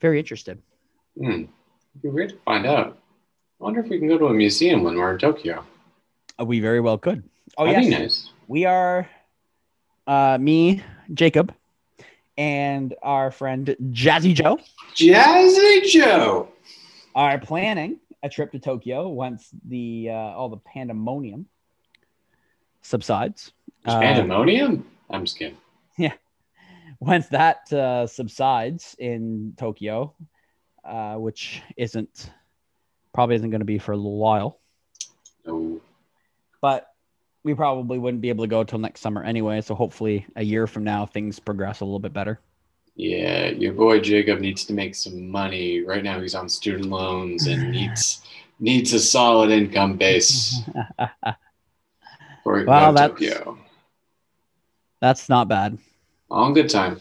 [0.00, 0.60] very interested.
[1.16, 1.44] Hmm.
[1.94, 2.98] It'd be weird to find out.
[3.60, 5.64] I wonder if we can go to a museum when we're in Tokyo.
[6.38, 7.22] Uh, We very well could.
[7.56, 8.00] Oh, That'd yes.
[8.00, 8.30] nice.
[8.48, 9.08] we are
[10.06, 10.82] uh, me,
[11.12, 11.54] Jacob,
[12.36, 14.58] and our friend Jazzy Joe
[14.96, 16.48] Jazzy Joe.
[17.14, 21.46] are planning a trip to Tokyo once the uh, all the pandemonium
[22.82, 23.52] subsides.
[23.84, 24.86] Uh, pandemonium?
[25.10, 25.56] I'm just kidding.
[25.98, 26.12] Yeah.
[27.00, 30.14] Once that uh, subsides in Tokyo,
[30.84, 32.30] uh, which isn't
[33.12, 34.58] probably isn't going to be for a little while,
[35.46, 35.80] No.
[36.60, 36.88] but
[37.44, 39.60] we probably wouldn't be able to go till next summer anyway.
[39.60, 42.40] So hopefully, a year from now, things progress a little bit better.
[42.96, 45.82] Yeah, your boy Jacob needs to make some money.
[45.82, 48.22] Right now he's on student loans and needs
[48.60, 50.60] needs a solid income base
[52.42, 53.58] for to that's- Tokyo.
[55.00, 55.76] That's not bad.
[56.30, 56.98] On good time.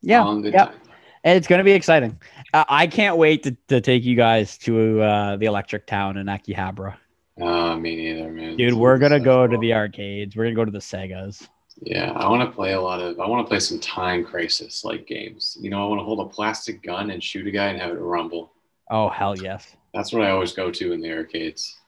[0.00, 0.66] Yeah, good yeah.
[0.66, 0.74] time.
[1.22, 2.18] It's going to be exciting.
[2.54, 6.96] I can't wait to, to take you guys to uh, the Electric Town in Akihabara.
[7.40, 8.56] Uh, me neither, man.
[8.56, 10.36] Dude, we're going to go to the arcades.
[10.36, 11.48] We're going to go to the Segas.
[11.82, 13.18] Yeah, I want to play a lot of.
[13.18, 15.56] I want to play some time crisis like games.
[15.60, 17.92] You know, I want to hold a plastic gun and shoot a guy and have
[17.92, 18.52] it rumble.
[18.90, 19.76] Oh, hell yes.
[19.94, 21.78] That's what I always go to in the arcades.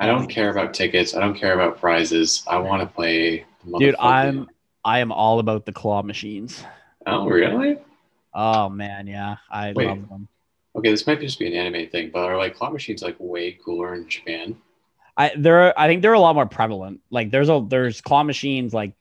[0.00, 1.14] I don't care about tickets.
[1.14, 2.42] I don't care about prizes.
[2.46, 3.44] I want to play.
[3.64, 4.48] the Dude, I'm
[4.84, 6.64] I am all about the claw machines.
[7.06, 7.78] Oh, really?
[8.34, 9.86] Oh man, yeah, I Wait.
[9.88, 10.28] love them.
[10.76, 13.52] Okay, this might just be an anime thing, but are like claw machines like way
[13.52, 14.56] cooler in Japan?
[15.16, 17.00] I there I think they're a lot more prevalent.
[17.10, 18.92] Like there's a there's claw machines like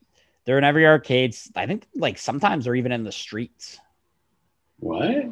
[0.46, 1.52] they're in every arcades.
[1.56, 3.80] I think like sometimes they're even in the streets.
[4.80, 5.26] What?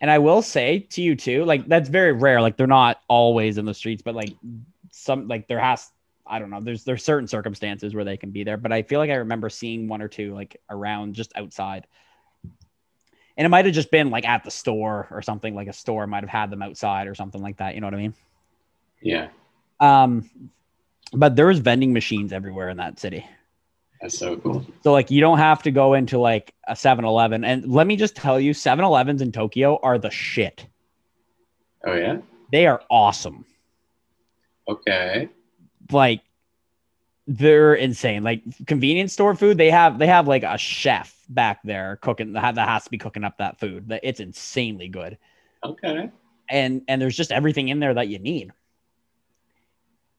[0.00, 2.40] And I will say to you too, like that's very rare.
[2.40, 4.34] Like they're not always in the streets, but like
[4.90, 5.90] some like there has
[6.26, 6.60] I don't know.
[6.60, 9.50] There's there's certain circumstances where they can be there, but I feel like I remember
[9.50, 11.86] seeing one or two like around just outside.
[13.40, 15.54] And it might have just been like at the store or something.
[15.54, 17.74] Like a store might have had them outside or something like that.
[17.74, 18.12] You know what I mean?
[19.00, 19.28] Yeah,
[19.80, 20.28] Um,
[21.14, 23.24] but there's vending machines everywhere in that city.
[24.02, 24.66] that's so cool.
[24.82, 27.42] So like you don't have to go into like a 7-Eleven.
[27.44, 30.66] And let me just tell you, 7-Elevens in Tokyo are the shit.
[31.86, 32.18] Oh yeah.
[32.52, 33.46] They are awesome.
[34.68, 35.30] Okay.
[35.90, 36.20] Like
[37.30, 38.24] they're insane.
[38.24, 42.58] Like convenience store food, they have they have like a chef back there cooking that
[42.58, 43.88] has to be cooking up that food.
[43.88, 45.16] That it's insanely good.
[45.64, 46.10] Okay.
[46.48, 48.50] And and there's just everything in there that you need.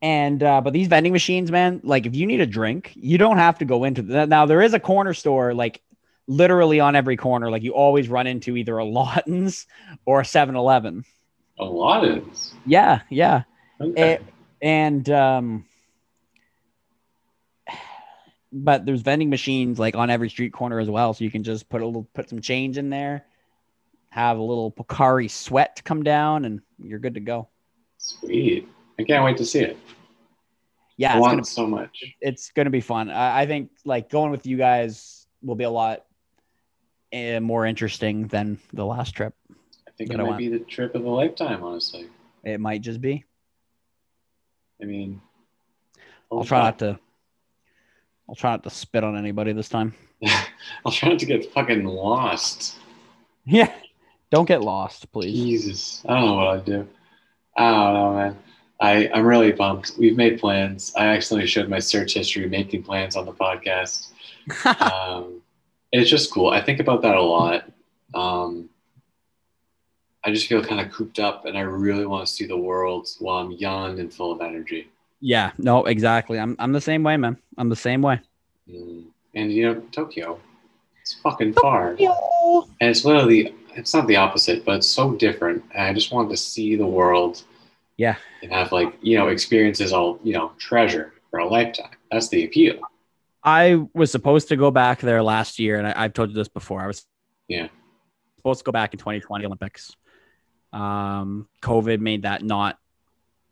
[0.02, 3.38] And uh, but these vending machines, man, like if you need a drink, you don't
[3.38, 4.30] have to go into that.
[4.30, 5.82] Now there is a corner store, like
[6.28, 7.52] literally on every corner.
[7.52, 9.68] Like you always run into either a Lawson's
[10.06, 11.04] or a 7-Eleven.
[11.60, 12.24] A lot of.
[12.66, 13.44] Yeah, yeah.
[13.82, 14.02] Okay.
[14.02, 14.18] Eh,
[14.62, 15.66] and um
[18.52, 21.70] but there's vending machines like on every street corner as well so you can just
[21.70, 23.26] put a little put some change in there
[24.10, 27.48] have a little Pocari sweat come down and you're good to go
[27.98, 28.68] Sweet.
[29.00, 29.78] I can't wait to see it.
[30.98, 32.04] yeah I it's want gonna, so much.
[32.20, 35.70] it's gonna be fun I, I think like going with you guys will be a
[35.70, 36.04] lot
[37.14, 39.34] uh, more interesting than the last trip
[39.88, 42.08] I think it I might be the trip of a lifetime, honestly.
[42.44, 43.24] it might just be
[44.82, 45.22] I mean,
[46.32, 47.00] i'll try not to
[48.32, 49.94] i'll try not to spit on anybody this time
[50.86, 52.78] I'll try not to get fucking lost.
[53.46, 53.72] yeah
[54.32, 55.34] don't get lost please
[55.66, 56.88] Jesus, I don't know what I'd do.
[57.58, 58.38] I don't know, man.
[58.80, 59.94] I I'm really pumped.
[59.98, 60.94] We've made plans.
[60.98, 64.10] I accidentally showed my search history making plans on the podcast.
[64.82, 65.42] um,
[65.92, 66.50] it's just cool.
[66.50, 67.70] I think about that a lot.
[68.14, 68.70] Um,
[70.24, 73.08] I just feel kind of cooped up, and I really want to see the world
[73.20, 74.90] while I'm young and full of energy.
[75.22, 76.40] Yeah, no, exactly.
[76.40, 77.38] I'm I'm the same way, man.
[77.58, 78.20] I'm the same way.
[78.70, 79.06] Mm.
[79.36, 80.40] And you know, Tokyo,
[81.02, 82.10] it's fucking far, and
[82.82, 85.64] it's literally it's not the opposite, but it's so different.
[85.74, 87.44] And I just wanted to see the world,
[87.98, 88.16] Yeah.
[88.42, 91.92] and have like you know experiences I'll you know treasure for a lifetime.
[92.12, 92.80] That's the appeal.
[93.44, 96.48] I was supposed to go back there last year, and I, I've told you this
[96.50, 96.82] before.
[96.82, 97.06] I was
[97.48, 97.68] Yeah.
[98.38, 99.96] supposed to go back in 2020 Olympics.
[100.74, 102.78] Um, COVID made that not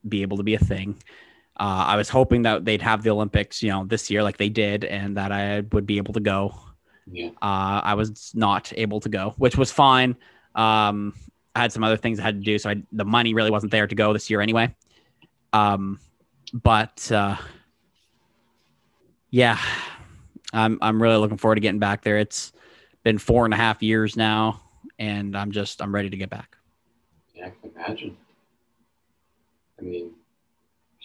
[0.07, 1.01] be able to be a thing.
[1.59, 4.47] Uh, I was hoping that they'd have the Olympics, you know, this year like they
[4.49, 6.55] did, and that I would be able to go.
[7.11, 7.29] Yeah.
[7.41, 10.15] Uh, I was not able to go, which was fine.
[10.55, 11.13] Um,
[11.55, 13.71] I had some other things I had to do, so I, the money really wasn't
[13.71, 14.73] there to go this year anyway.
[15.51, 15.99] Um,
[16.53, 17.35] but uh,
[19.31, 19.59] yeah,
[20.53, 22.17] I'm I'm really looking forward to getting back there.
[22.17, 22.53] It's
[23.03, 24.61] been four and a half years now,
[24.97, 26.55] and I'm just I'm ready to get back.
[27.35, 28.17] Yeah, I can imagine.
[29.79, 30.11] I mean,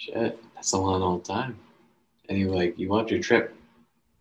[0.05, 1.59] shit, that's a long old time.
[2.29, 3.55] And you like you loved your trip,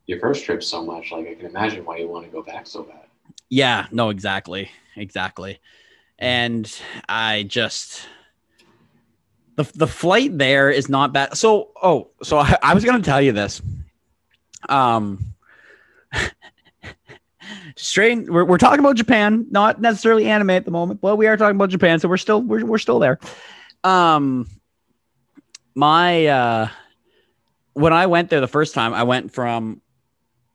[0.07, 1.11] your first trip so much.
[1.11, 3.05] Like I can imagine why you want to go back so bad.
[3.49, 5.59] Yeah, no, exactly, exactly.
[6.19, 6.71] And
[7.07, 8.05] I just
[9.55, 11.37] the the flight there is not bad.
[11.37, 13.61] So oh, so I, I was gonna tell you this.
[14.67, 15.35] Um,
[17.75, 21.37] straight we're, we're talking about Japan, not necessarily anime at the moment, but we are
[21.37, 23.19] talking about Japan, so we're still we're, we're still there.
[23.83, 24.47] Um,
[25.75, 26.67] my uh,
[27.73, 29.81] when I went there the first time, I went from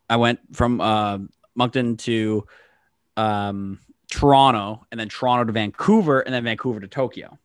[0.09, 1.19] I went from uh
[1.55, 2.47] Moncton to
[3.17, 7.39] um Toronto and then Toronto to Vancouver and then Vancouver to Tokyo.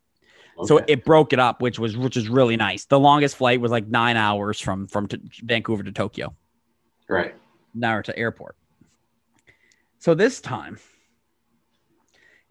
[0.66, 2.86] So it broke it up, which was which is really nice.
[2.86, 6.36] The longest flight was like nine hours from from to Vancouver to Tokyo,
[7.10, 7.34] right.
[7.76, 8.56] Narita Airport.
[9.98, 10.78] So this time,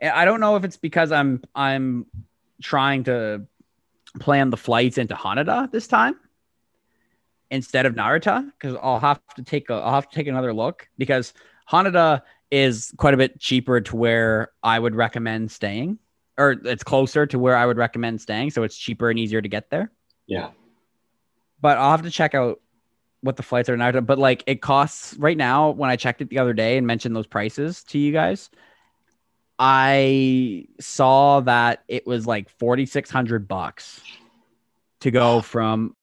[0.02, 2.06] I don't know if it's because I'm I'm
[2.60, 3.46] trying to
[4.20, 6.16] plan the flights into Haneda this time
[7.50, 10.88] instead of Narita because I'll have to take a I'll have to take another look
[10.98, 11.32] because
[11.70, 15.98] Haneda is quite a bit cheaper to where I would recommend staying
[16.38, 19.48] or it's closer to where I would recommend staying so it's cheaper and easier to
[19.48, 19.90] get there
[20.26, 20.50] Yeah.
[21.60, 22.60] but I'll have to check out
[23.22, 23.92] what the flights are now.
[24.00, 27.14] But like it costs right now when I checked it the other day and mentioned
[27.14, 28.50] those prices to you guys,
[29.58, 34.00] I saw that it was like forty six hundred bucks
[35.00, 35.96] to go from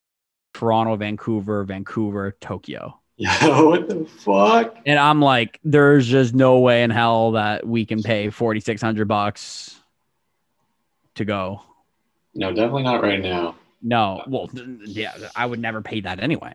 [0.53, 2.99] Toronto, Vancouver, Vancouver, Tokyo.
[3.17, 3.61] Yeah.
[3.61, 4.77] what the fuck?
[4.85, 8.81] And I'm like, there's just no way in hell that we can pay forty six
[8.81, 9.79] hundred bucks
[11.15, 11.61] to go.
[12.33, 13.55] No, definitely not right now.
[13.81, 14.49] No, well,
[14.85, 16.53] yeah, I would never pay that anyway.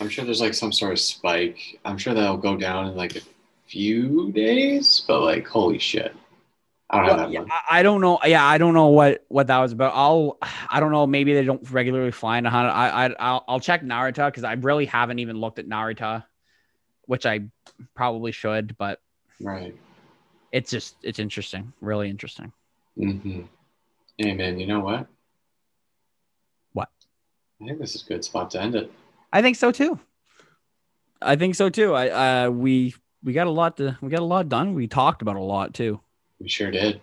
[0.00, 1.78] I'm sure there's like some sort of spike.
[1.84, 3.20] I'm sure that'll go down in like a
[3.66, 6.14] few days, but like, holy shit.
[6.90, 7.44] I don't Well, yeah.
[7.70, 8.18] I don't know.
[8.24, 9.92] Yeah, I don't know what what that was about.
[9.94, 11.06] I'll I don't know.
[11.06, 12.70] Maybe they don't regularly fly into Haneda.
[12.70, 16.24] I I I'll, I'll check Narita because I really haven't even looked at Narita,
[17.06, 17.48] which I
[17.94, 18.76] probably should.
[18.76, 19.00] But
[19.40, 19.74] Right.
[20.52, 22.52] it's just it's interesting, really interesting.
[22.98, 23.42] Mm-hmm.
[24.18, 25.06] Hey man, you know what?
[26.74, 26.90] What?
[27.60, 28.92] I think this is a good spot to end it.
[29.32, 29.98] I think so too.
[31.20, 31.94] I think so too.
[31.94, 34.74] I uh we we got a lot to we got a lot done.
[34.74, 36.00] We talked about a lot too.
[36.40, 37.00] We sure did.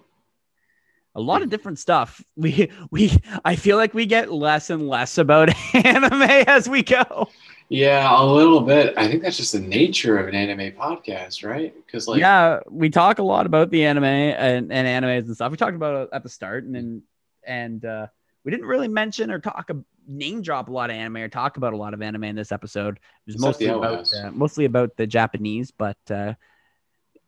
[1.13, 2.23] A lot of different stuff.
[2.37, 3.11] We we
[3.43, 7.27] I feel like we get less and less about anime as we go.
[7.67, 8.93] Yeah, a little bit.
[8.97, 11.73] I think that's just the nature of an anime podcast, right?
[11.85, 15.51] Because like, yeah, we talk a lot about the anime and, and animes and stuff.
[15.51, 17.03] We talked about it at the start, and then
[17.45, 18.07] and uh,
[18.43, 21.57] we didn't really mention or talk a name drop a lot of anime or talk
[21.57, 22.97] about a lot of anime in this episode.
[22.97, 26.33] It was Except mostly about uh, mostly about the Japanese, but uh,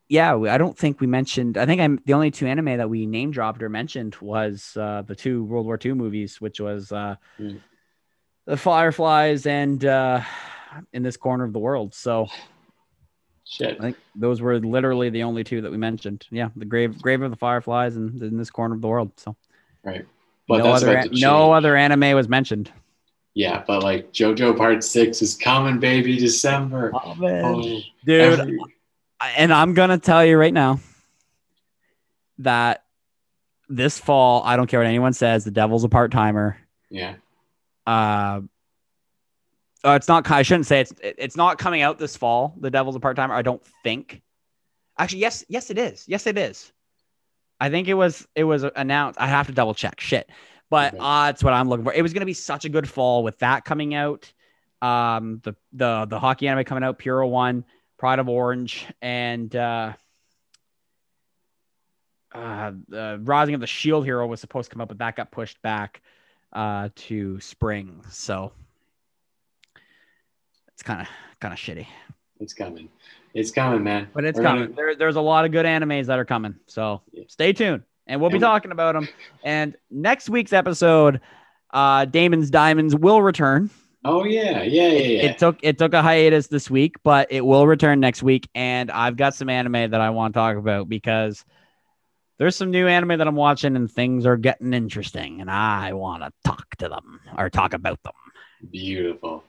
[0.10, 1.58] yeah, I don't think we mentioned.
[1.58, 5.04] I think I'm the only two anime that we name dropped or mentioned was uh,
[5.06, 7.60] the two World War II movies, which was uh, Mm.
[8.46, 10.22] the Fireflies and uh,
[10.92, 11.94] in this corner of the world.
[11.94, 12.28] So.
[13.46, 13.78] shit.
[13.80, 16.26] I think those were literally the only two that we mentioned.
[16.32, 19.12] Yeah, the grave grave of the fireflies and in this corner of the world.
[19.18, 19.36] So
[19.84, 20.06] Right.
[20.48, 22.72] But no that's other no other anime was mentioned.
[23.34, 26.92] Yeah, but like JoJo Part Six is coming, baby, December.
[26.94, 27.16] Oh,
[28.06, 28.60] Dude, every-
[29.36, 30.80] and I'm gonna tell you right now
[32.40, 32.84] that
[33.70, 36.58] this fall, I don't care what anyone says, the devil's a part timer.
[36.90, 37.16] yeah.
[37.86, 38.40] Uh,
[39.86, 40.30] uh, it's not.
[40.32, 40.94] I shouldn't say it's.
[41.02, 42.56] It's not coming out this fall.
[42.62, 43.34] The Devil's a part timer.
[43.34, 44.22] I don't think.
[44.98, 46.06] Actually, yes, yes, it is.
[46.08, 46.72] Yes, it is.
[47.60, 48.26] I think it was.
[48.36, 49.20] It was announced.
[49.20, 50.00] I have to double check.
[50.00, 50.30] Shit,
[50.70, 51.04] but Okay.
[51.04, 51.92] uh, that's what I'm looking for.
[51.92, 54.32] It was going to be such a good fall with that coming out.
[54.82, 57.66] Um, the the the hockey anime coming out, Puraore,
[58.04, 59.94] Pride of Orange, and uh,
[62.36, 65.32] uh, the Rising of the Shield Hero was supposed to come up, but that got
[65.32, 66.02] pushed back
[66.52, 68.02] uh, to spring.
[68.10, 68.52] So
[70.74, 71.08] it's kind of
[71.40, 71.88] kind of shitty,
[72.42, 72.90] It's coming.
[73.34, 74.10] It's coming, man.
[74.14, 74.76] but it's We're gonna- coming.
[74.76, 76.56] There, there's a lot of good animes that are coming.
[76.68, 77.24] So Yeah.
[77.30, 79.08] stay tuned, and we'll be And talking about them.
[79.46, 81.22] And next week's episode,
[81.72, 83.70] uh, Damon's Diamonds will return.
[84.06, 85.22] Oh yeah, yeah, yeah, yeah.
[85.30, 88.50] It took it took a hiatus this week, but it will return next week.
[88.54, 91.46] And I've got some anime that I want to talk about because
[92.38, 96.24] there's some new anime that I'm watching and things are getting interesting, and I want
[96.24, 98.14] to talk to them or talk about them.
[98.72, 99.44] Beautiful.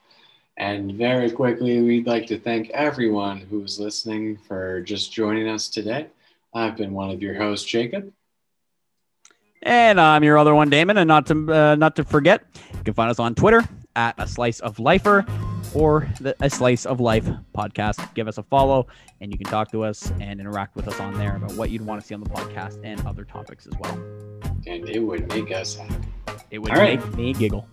[0.57, 6.07] And very quickly, we'd like to thank everyone who's listening for just joining us today.
[6.55, 8.13] I've been one of your hosts, Jacob.
[9.63, 10.99] And I'm your other one, Damon.
[10.99, 13.65] And not to uh, not to forget, you can find us on Twitter
[13.97, 15.25] at a slice of lifer
[15.75, 18.15] or the a slice of life podcast.
[18.15, 18.87] Give us a follow,
[19.21, 21.85] and you can talk to us and interact with us on there about what you'd
[21.85, 23.95] want to see on the podcast and other topics as well.
[24.67, 25.95] And it would make us happy.
[26.51, 27.05] It would All right.
[27.05, 27.69] make me giggle.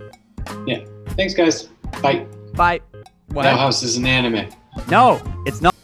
[0.65, 1.63] Yeah thanks, guys.
[2.01, 2.25] Bye.
[2.55, 2.81] Bye.
[3.29, 3.43] What?
[3.43, 4.49] That house is an anime.
[4.89, 5.75] No, it's not.